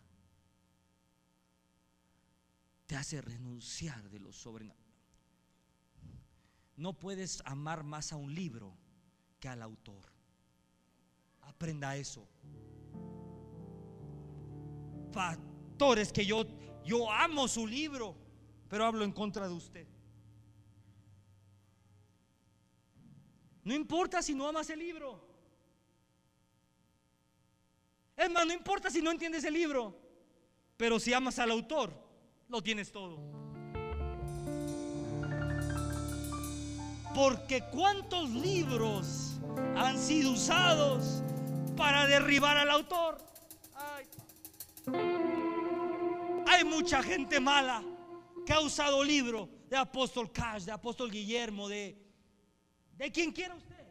[2.85, 4.85] te hace renunciar de lo sobrenatural.
[6.75, 8.77] No puedes amar más a un libro
[9.39, 10.13] que al autor.
[11.41, 12.29] Aprenda eso.
[15.11, 16.45] Factores que yo,
[16.85, 18.15] yo amo su libro,
[18.69, 19.96] pero hablo en contra de usted.
[23.67, 25.19] No importa si no amas el libro.
[28.15, 29.93] Es más, no importa si no entiendes el libro,
[30.77, 31.91] pero si amas al autor,
[32.47, 33.19] lo tienes todo.
[37.13, 39.33] Porque cuántos libros
[39.75, 41.21] han sido usados
[41.75, 43.17] para derribar al autor.
[46.47, 47.83] Hay mucha gente mala
[48.45, 52.06] que ha usado libros de apóstol Cash, de apóstol Guillermo, de,
[52.97, 53.85] de quien quiera usted.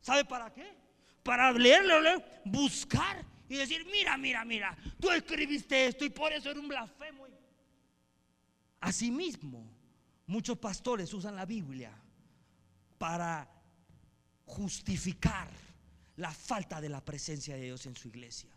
[0.00, 0.76] ¿Sabe para qué?
[1.22, 6.50] Para leerlo, leer, buscar y decir, mira, mira, mira, tú escribiste esto y por eso
[6.50, 7.26] eres un blasfemo.
[8.80, 9.68] Asimismo,
[10.26, 11.92] muchos pastores usan la Biblia
[12.98, 13.48] para
[14.44, 15.48] justificar
[16.16, 18.50] la falta de la presencia de Dios en su iglesia.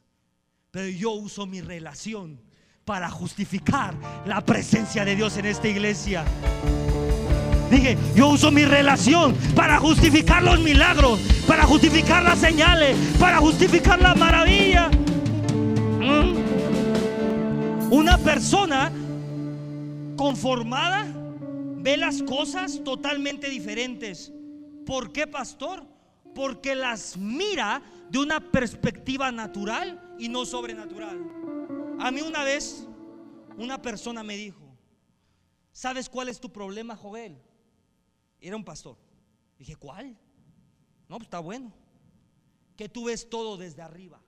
[0.71, 2.39] Pero yo uso mi relación
[2.85, 6.25] para justificar la presencia de Dios en esta iglesia.
[7.69, 14.01] Dije, yo uso mi relación para justificar los milagros, para justificar las señales, para justificar
[14.01, 14.89] la maravilla.
[15.99, 16.33] ¿Mm?
[17.91, 18.91] Una persona
[20.15, 21.07] conformada
[21.77, 24.33] ve las cosas totalmente diferentes.
[24.85, 25.85] ¿Por qué, pastor?
[26.33, 31.19] Porque las mira de una perspectiva natural y no sobrenatural.
[31.99, 32.87] A mí una vez
[33.57, 34.75] una persona me dijo,
[35.71, 37.37] ¿sabes cuál es tu problema, Joel?
[38.41, 38.97] Era un pastor.
[39.57, 40.17] Dije, ¿cuál?
[41.07, 41.73] No, pues está bueno.
[42.75, 44.21] Que tú ves todo desde arriba.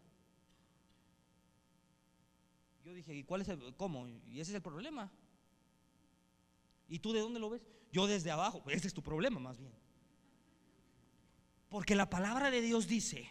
[2.84, 4.08] Yo dije, ¿y cuál es el, cómo?
[4.28, 5.12] Y ese es el problema.
[6.90, 7.62] ¿Y tú de dónde lo ves?
[7.92, 8.64] Yo desde abajo.
[8.68, 9.74] Ese es tu problema más bien.
[11.70, 13.30] Porque la palabra de Dios dice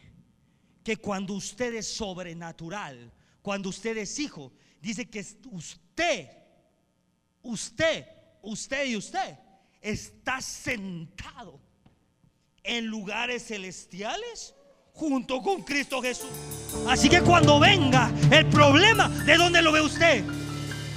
[0.83, 3.13] que cuando usted es sobrenatural,
[3.43, 5.21] cuando usted es hijo, dice que
[5.51, 6.31] usted,
[7.43, 8.07] usted,
[8.41, 9.50] usted y usted
[9.81, 11.61] está sentado
[12.63, 14.55] en lugares celestiales
[14.93, 16.31] junto con Cristo Jesús.
[16.89, 20.25] Así que cuando venga el problema, ¿de dónde lo ve usted?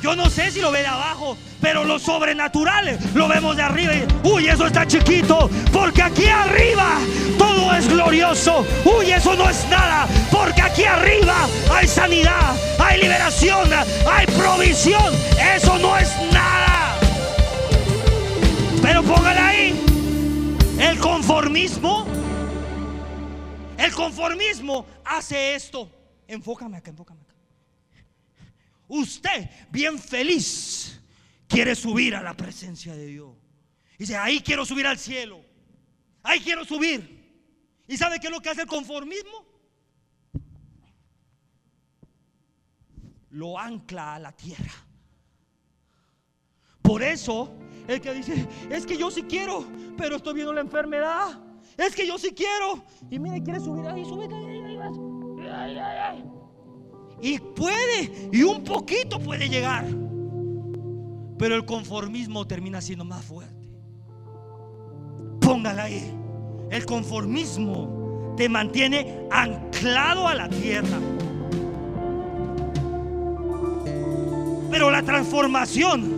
[0.01, 3.93] Yo no sé si lo ve de abajo, pero lo sobrenatural lo vemos de arriba.
[4.23, 6.97] Uy, eso está chiquito, porque aquí arriba
[7.37, 8.65] todo es glorioso.
[8.83, 13.69] Uy, eso no es nada, porque aquí arriba hay sanidad, hay liberación,
[14.11, 15.13] hay provisión.
[15.55, 16.32] Eso no es nada.
[18.83, 19.85] Pero póngale ahí.
[20.77, 22.05] El conformismo.
[23.77, 25.89] El conformismo hace esto.
[26.27, 27.33] Enfócame acá, enfócame acá.
[28.89, 31.01] Usted, bien feliz,
[31.47, 33.33] quiere subir a la presencia de Dios.
[33.97, 35.39] Dice, ahí quiero subir al cielo.
[36.21, 37.23] Ahí quiero subir.
[37.87, 39.45] ¿Y sabe qué es lo que hace el conformismo?
[43.29, 44.73] Lo ancla a la tierra.
[46.81, 49.65] Por eso el que dice, es que yo sí quiero,
[49.97, 51.39] pero estoy viendo la enfermedad.
[51.77, 52.83] Es que yo sí quiero.
[53.09, 54.27] Y mire, quiere subir ahí, sube
[55.51, 56.23] ahí,
[57.21, 59.85] Y puede, y un poquito puede llegar.
[61.37, 63.67] Pero el conformismo termina siendo más fuerte.
[65.41, 66.13] Póngala ahí.
[66.69, 70.99] El conformismo te mantiene anclado a la tierra.
[74.71, 76.12] Pero la transformación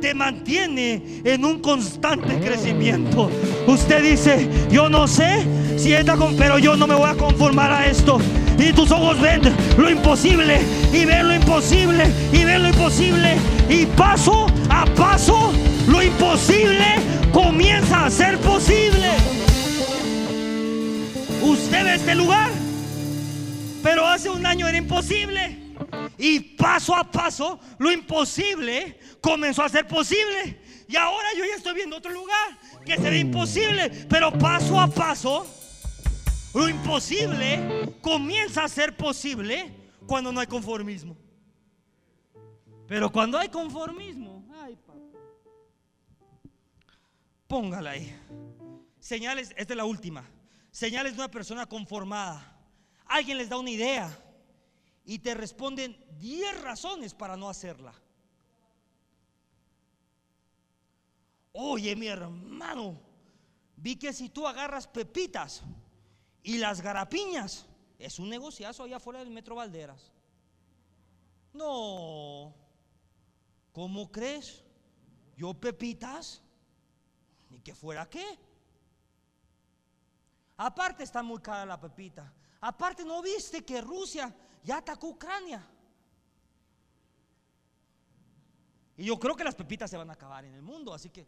[0.00, 3.30] te mantiene en un constante crecimiento.
[3.66, 5.44] Usted dice, yo no sé
[5.76, 8.18] si con, pero yo no me voy a conformar a esto.
[8.58, 9.42] Y tus ojos ven
[9.76, 10.60] lo imposible
[10.92, 13.36] y ven lo imposible y ven lo imposible.
[13.68, 15.52] Y paso a paso
[15.88, 16.84] lo imposible
[17.32, 19.10] comienza a ser posible.
[21.42, 22.50] Usted ve este lugar,
[23.82, 25.65] pero hace un año era imposible.
[26.18, 30.60] Y paso a paso, lo imposible comenzó a ser posible.
[30.88, 34.06] Y ahora yo ya estoy viendo otro lugar que se ve imposible.
[34.08, 35.46] Pero paso a paso,
[36.54, 39.72] lo imposible comienza a ser posible
[40.06, 41.16] cuando no hay conformismo.
[42.86, 44.44] Pero cuando hay conformismo,
[47.46, 48.14] póngala ahí.
[49.00, 50.24] Señales, esta es la última.
[50.70, 52.56] Señales de una persona conformada.
[53.06, 54.16] Alguien les da una idea
[55.06, 57.94] y te responden 10 razones para no hacerla.
[61.52, 63.00] Oye, mi hermano,
[63.76, 65.62] vi que si tú agarras pepitas
[66.42, 67.66] y las garapiñas,
[67.98, 70.12] es un negociazo allá afuera del Metro Valderas.
[71.54, 72.52] No,
[73.72, 74.64] ¿cómo crees?
[75.36, 76.42] Yo pepitas,
[77.48, 78.38] ni que fuera qué.
[80.58, 82.32] Aparte está muy cara la pepita.
[82.60, 84.34] Aparte no viste que Rusia
[84.64, 85.64] ya atacó Ucrania.
[88.96, 91.26] Y yo creo que las pepitas se van a acabar en el mundo, así que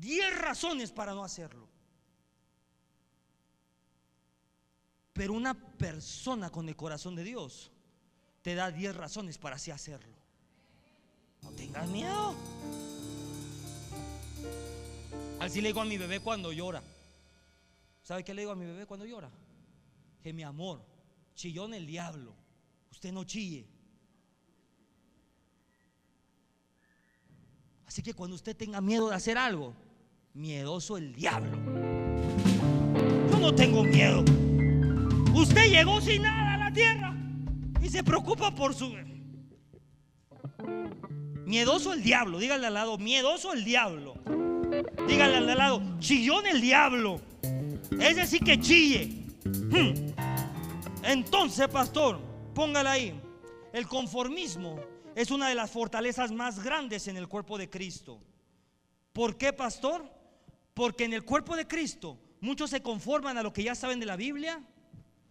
[0.00, 1.68] 10 razones para no hacerlo.
[5.12, 7.70] Pero una persona con el corazón de Dios
[8.42, 10.16] te da 10 razones para así hacerlo.
[11.42, 12.34] No tengas miedo.
[15.40, 16.82] Así le digo a mi bebé cuando llora.
[18.08, 19.30] ¿Sabe qué le digo a mi bebé cuando llora?
[20.22, 20.82] Que mi amor,
[21.34, 22.34] chillón el diablo.
[22.90, 23.68] Usted no chille.
[27.86, 29.74] Así que cuando usted tenga miedo de hacer algo,
[30.32, 31.58] miedoso el diablo.
[33.30, 34.24] Yo no tengo miedo.
[35.34, 37.14] Usted llegó sin nada a la tierra
[37.82, 38.90] y se preocupa por su...
[41.44, 44.14] Miedoso el diablo, dígale al lado, miedoso el diablo.
[45.06, 47.27] Dígale al lado, chillón el diablo.
[48.00, 49.24] Es decir, que chille.
[49.44, 50.12] Hmm.
[51.02, 52.20] Entonces, pastor,
[52.54, 53.20] póngala ahí.
[53.72, 54.80] El conformismo
[55.14, 58.20] es una de las fortalezas más grandes en el cuerpo de Cristo.
[59.12, 60.08] ¿Por qué, pastor?
[60.74, 64.06] Porque en el cuerpo de Cristo muchos se conforman a lo que ya saben de
[64.06, 64.62] la Biblia,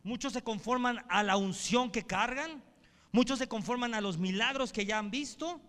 [0.03, 2.63] muchos se conforman a la unción que cargan,
[3.11, 5.61] muchos se conforman a los milagros que ya han visto,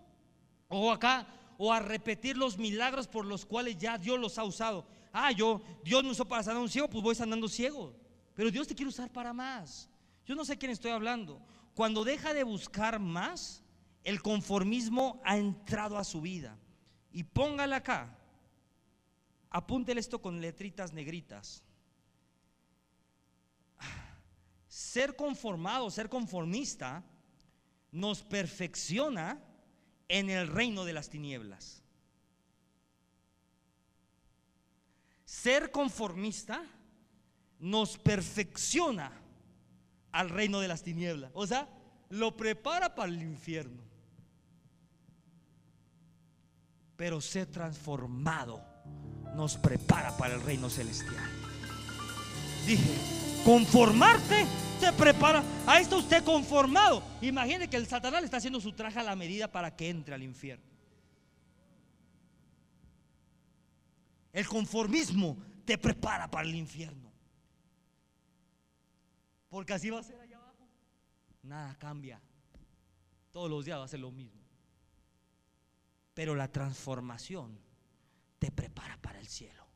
[0.69, 1.27] o acá,
[1.59, 4.87] o a repetir los milagros por los cuales ya Dios los ha usado.
[5.21, 7.93] Ah, yo, Dios me usó para sanar un ciego, pues voy sanando ciego.
[8.35, 9.91] Pero Dios te quiere usar para más.
[10.25, 11.43] Yo no sé quién estoy hablando.
[11.75, 13.65] Cuando deja de buscar más,
[14.05, 16.57] el conformismo ha entrado a su vida.
[17.11, 18.17] Y póngale acá.
[19.51, 21.65] Apúntele esto con letritas negritas.
[24.69, 27.03] Ser conformado, ser conformista,
[27.91, 29.43] nos perfecciona
[30.07, 31.83] en el reino de las tinieblas.
[35.49, 36.63] Ser conformista
[37.59, 39.11] nos perfecciona
[40.13, 41.31] al reino de las tinieblas.
[41.33, 41.67] O sea,
[42.11, 43.83] lo prepara para el infierno.
[46.97, 48.63] Pero ser transformado
[49.35, 51.25] nos prepara para el reino celestial.
[52.67, 52.95] Dije,
[53.43, 54.45] conformarte
[54.79, 55.43] te prepara.
[55.67, 57.03] A esto usted conformado.
[57.23, 60.15] Imagine que el Satanás le está haciendo su traje a la medida para que entre
[60.15, 60.68] al infierno.
[64.39, 67.13] El conformismo te prepara para el infierno.
[69.49, 70.69] Porque así va a ser allá abajo.
[71.43, 72.23] Nada cambia.
[73.33, 74.41] Todos los días va a ser lo mismo.
[76.15, 77.59] Pero la transformación
[78.39, 79.67] te prepara para el cielo.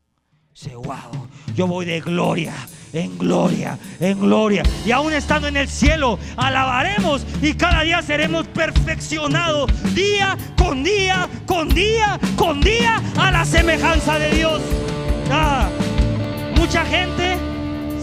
[0.53, 2.53] Dice, wow, yo voy de gloria,
[2.93, 4.61] en gloria, en gloria.
[4.85, 11.27] Y aún estando en el cielo, alabaremos y cada día seremos perfeccionados día con día,
[11.47, 14.61] con día, con día, a la semejanza de Dios.
[15.31, 15.71] Ah,
[16.55, 17.35] mucha gente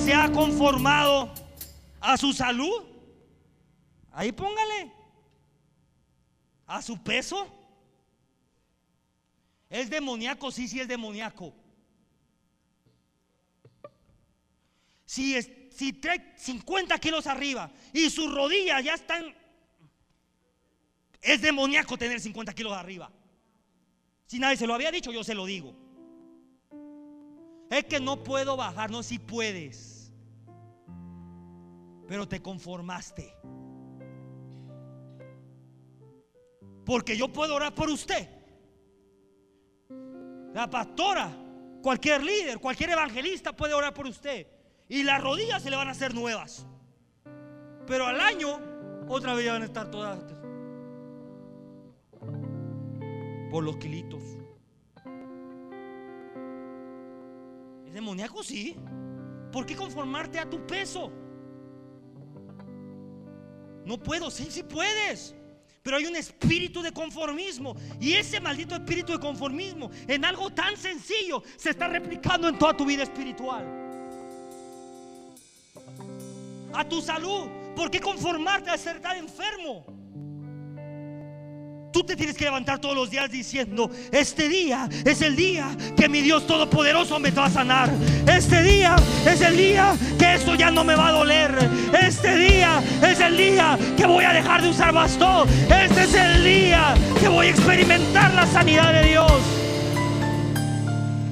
[0.04, 1.32] se ha conformado
[2.00, 2.82] a su salud.
[4.10, 4.90] Ahí póngale.
[6.66, 7.46] A su peso.
[9.68, 11.59] Es demoníaco, sí, sí es demoníaco.
[15.10, 19.34] Si, es, si trae 50 kilos arriba y sus rodillas ya están...
[21.20, 23.10] Es demoníaco tener 50 kilos arriba.
[24.26, 25.74] Si nadie se lo había dicho, yo se lo digo.
[27.70, 30.12] Es que no puedo bajar, no, si puedes.
[32.06, 33.34] Pero te conformaste.
[36.86, 38.28] Porque yo puedo orar por usted.
[40.54, 41.36] La pastora,
[41.82, 44.59] cualquier líder, cualquier evangelista puede orar por usted
[44.90, 46.66] y las rodillas se le van a hacer nuevas.
[47.86, 48.58] Pero al año,
[49.08, 50.18] otra vez van a estar todas
[53.50, 54.20] por los kilitos.
[57.86, 58.42] ¿Es demoníaco?
[58.42, 58.76] Sí.
[59.52, 61.12] ¿Por qué conformarte a tu peso?
[63.84, 65.36] No puedo, sí, sí puedes.
[65.84, 67.76] Pero hay un espíritu de conformismo.
[68.00, 72.76] Y ese maldito espíritu de conformismo en algo tan sencillo se está replicando en toda
[72.76, 73.79] tu vida espiritual
[76.74, 77.48] a tu salud.
[77.74, 79.84] ¿Por qué conformarte a ser tan enfermo?
[81.92, 86.08] Tú te tienes que levantar todos los días diciendo, este día es el día que
[86.08, 87.90] mi Dios Todopoderoso me va a sanar.
[88.28, 88.94] Este día
[89.26, 91.52] es el día que esto ya no me va a doler.
[92.00, 95.48] Este día es el día que voy a dejar de usar bastón.
[95.64, 99.32] Este es el día que voy a experimentar la sanidad de Dios.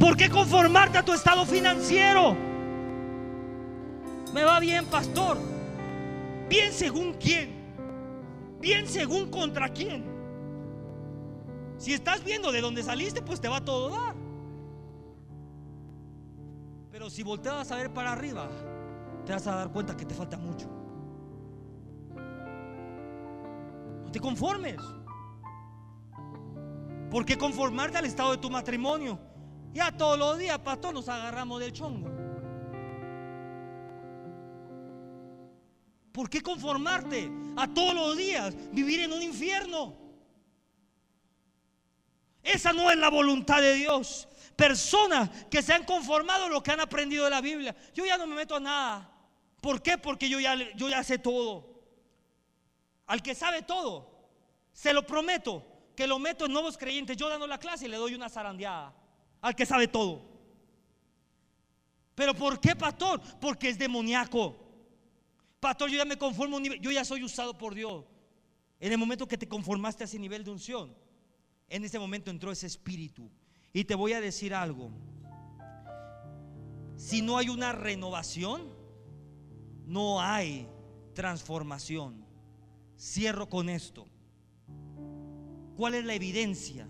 [0.01, 2.48] ¿Por qué conformarte a tu estado financiero?
[4.33, 5.39] Me va bien, pastor.
[6.49, 7.57] Bien según quién.
[8.61, 10.05] Bien según contra quién.
[11.77, 14.15] Si estás viendo de dónde saliste, pues te va a todo dar.
[16.91, 18.49] Pero si volteas a ver para arriba,
[19.25, 20.69] te vas a dar cuenta que te falta mucho.
[24.05, 24.81] No te conformes.
[27.11, 29.19] ¿Por qué conformarte al estado de tu matrimonio?
[29.73, 32.28] Ya todos los días, pastor, nos agarramos del chongo.
[36.19, 39.95] ¿Por qué conformarte a todos los días vivir en un infierno?
[42.43, 44.27] Esa no es la voluntad de Dios.
[44.57, 47.73] Personas que se han conformado a lo que han aprendido de la Biblia.
[47.95, 49.09] Yo ya no me meto a nada.
[49.61, 49.97] ¿Por qué?
[49.97, 51.85] Porque yo ya, yo ya sé todo.
[53.07, 54.29] Al que sabe todo,
[54.73, 55.65] se lo prometo,
[55.95, 57.17] que lo meto en nuevos creyentes.
[57.17, 58.93] Yo dando la clase y le doy una zarandeada.
[59.41, 60.25] Al que sabe todo.
[62.17, 63.21] ¿Pero por qué, pastor?
[63.41, 64.68] Porque es demoníaco.
[65.61, 68.05] Pastor, yo ya me conformo un nivel, yo ya soy usado por Dios.
[68.81, 70.95] En el momento que te conformaste a ese nivel de unción,
[71.69, 73.31] en ese momento entró ese espíritu.
[73.73, 74.91] Y te voy a decir algo.
[76.97, 78.73] Si no hay una renovación,
[79.87, 80.69] no hay
[81.15, 82.25] transformación.
[82.97, 84.07] Cierro con esto.
[85.77, 86.89] ¿Cuál es la evidencia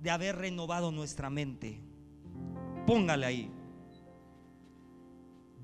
[0.00, 1.80] de haber renovado nuestra mente?
[2.86, 3.50] Póngale ahí.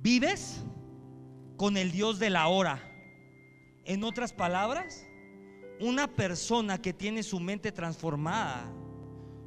[0.00, 0.64] ¿Vives?
[1.62, 2.82] Con el Dios de la hora.
[3.84, 5.06] En otras palabras,
[5.78, 8.68] una persona que tiene su mente transformada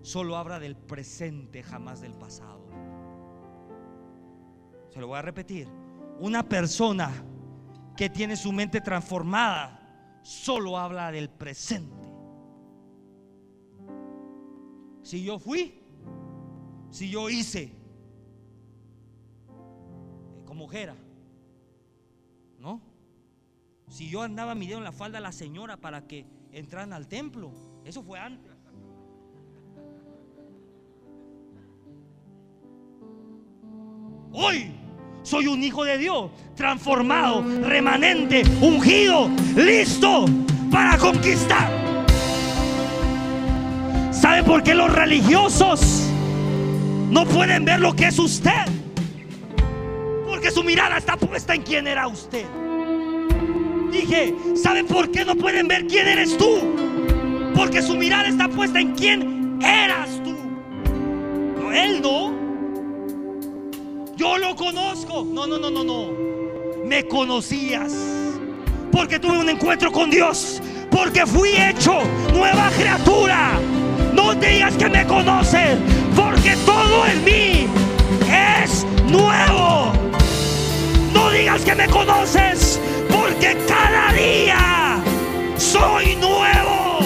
[0.01, 2.69] solo habla del presente, jamás del pasado.
[4.93, 5.67] Se lo voy a repetir.
[6.21, 7.11] Una persona
[7.97, 12.07] que tiene su mente transformada solo habla del presente.
[15.03, 15.83] Si yo fui,
[16.91, 17.73] si yo hice,
[20.45, 21.04] como mujer
[23.89, 27.51] Si yo andaba midiendo la falda a la señora para que entraran al templo,
[27.83, 28.51] eso fue antes.
[34.33, 34.71] Hoy
[35.23, 40.25] soy un hijo de Dios, transformado, remanente, ungido, listo
[40.71, 41.71] para conquistar.
[44.11, 46.09] ¿Sabe por qué los religiosos
[47.09, 48.65] no pueden ver lo que es usted?
[50.55, 52.45] Su mirada está puesta en quién era usted.
[53.91, 56.73] Dije, ¿saben por qué no pueden ver quién eres tú?
[57.53, 60.33] Porque su mirada está puesta en quién eras tú.
[61.59, 62.33] No, él no.
[64.15, 65.27] Yo lo conozco.
[65.29, 66.13] No, no, no, no, no.
[66.85, 67.93] Me conocías.
[68.93, 70.61] Porque tuve un encuentro con Dios.
[70.89, 71.99] Porque fui hecho
[72.33, 73.59] nueva criatura.
[74.13, 75.77] No digas que me conoces.
[76.15, 77.67] Porque todo en mí
[78.31, 80.04] es nuevo
[81.35, 82.79] digas que me conoces,
[83.09, 84.99] porque cada día
[85.57, 86.99] soy nuevo.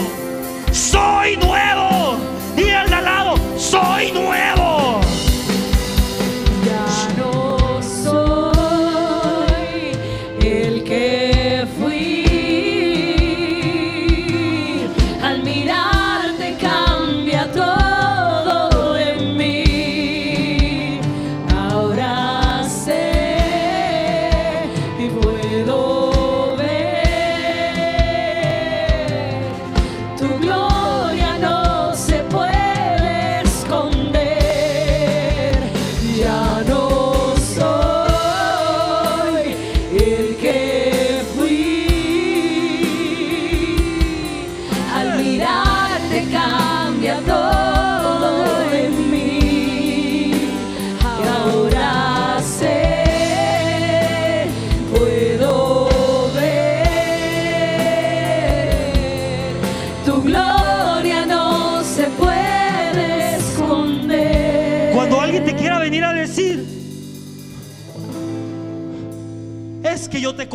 [0.71, 2.17] Soy nuevo.
[2.55, 4.68] Y al lado, soy nuevo.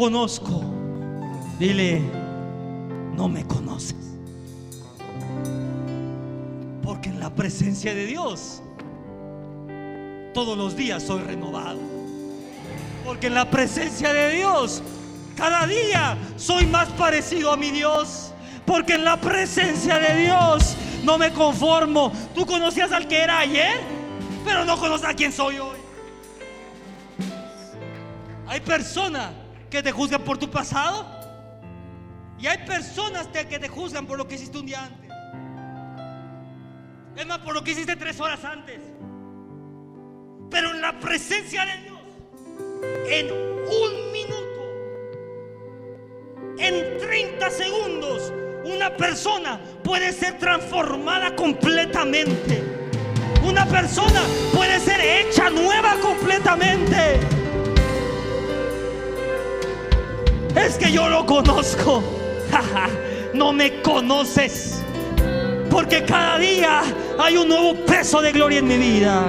[0.05, 0.61] Conozco.
[1.59, 2.03] Dile,
[3.17, 3.97] no me conoces.
[6.83, 8.63] Porque en la presencia de Dios,
[10.35, 11.79] todos los días soy renovado.
[13.03, 14.83] Porque en la presencia de Dios,
[15.39, 18.35] cada día soy más parecido a mi Dios.
[18.67, 22.13] Porque en la presencia de Dios no me conformo.
[22.35, 23.81] Tú conocías al que era ayer,
[24.45, 25.79] pero no conoces a quién soy hoy.
[28.47, 29.44] Hay personas
[29.75, 31.05] que te juzgan por tu pasado.
[32.39, 35.11] Y hay personas que te juzgan por lo que hiciste un día antes.
[37.17, 38.81] Es más, por lo que hiciste tres horas antes.
[40.49, 41.99] Pero en la presencia de Dios,
[43.09, 44.63] en un minuto,
[46.59, 48.33] en 30 segundos,
[48.65, 52.63] una persona puede ser transformada completamente.
[53.45, 54.23] Una persona
[54.55, 57.44] puede ser hecha nueva completamente.
[60.57, 62.03] es que yo lo conozco.
[63.35, 64.83] No me conoces.
[65.69, 66.83] Porque cada día
[67.19, 69.25] hay un nuevo peso de gloria en mi vida.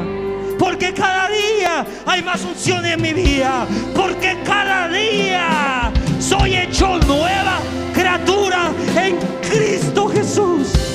[0.60, 3.66] Porque cada día hay más unción en mi vida.
[3.96, 7.60] Porque cada día soy hecho nueva
[7.94, 10.95] criatura en Cristo Jesús.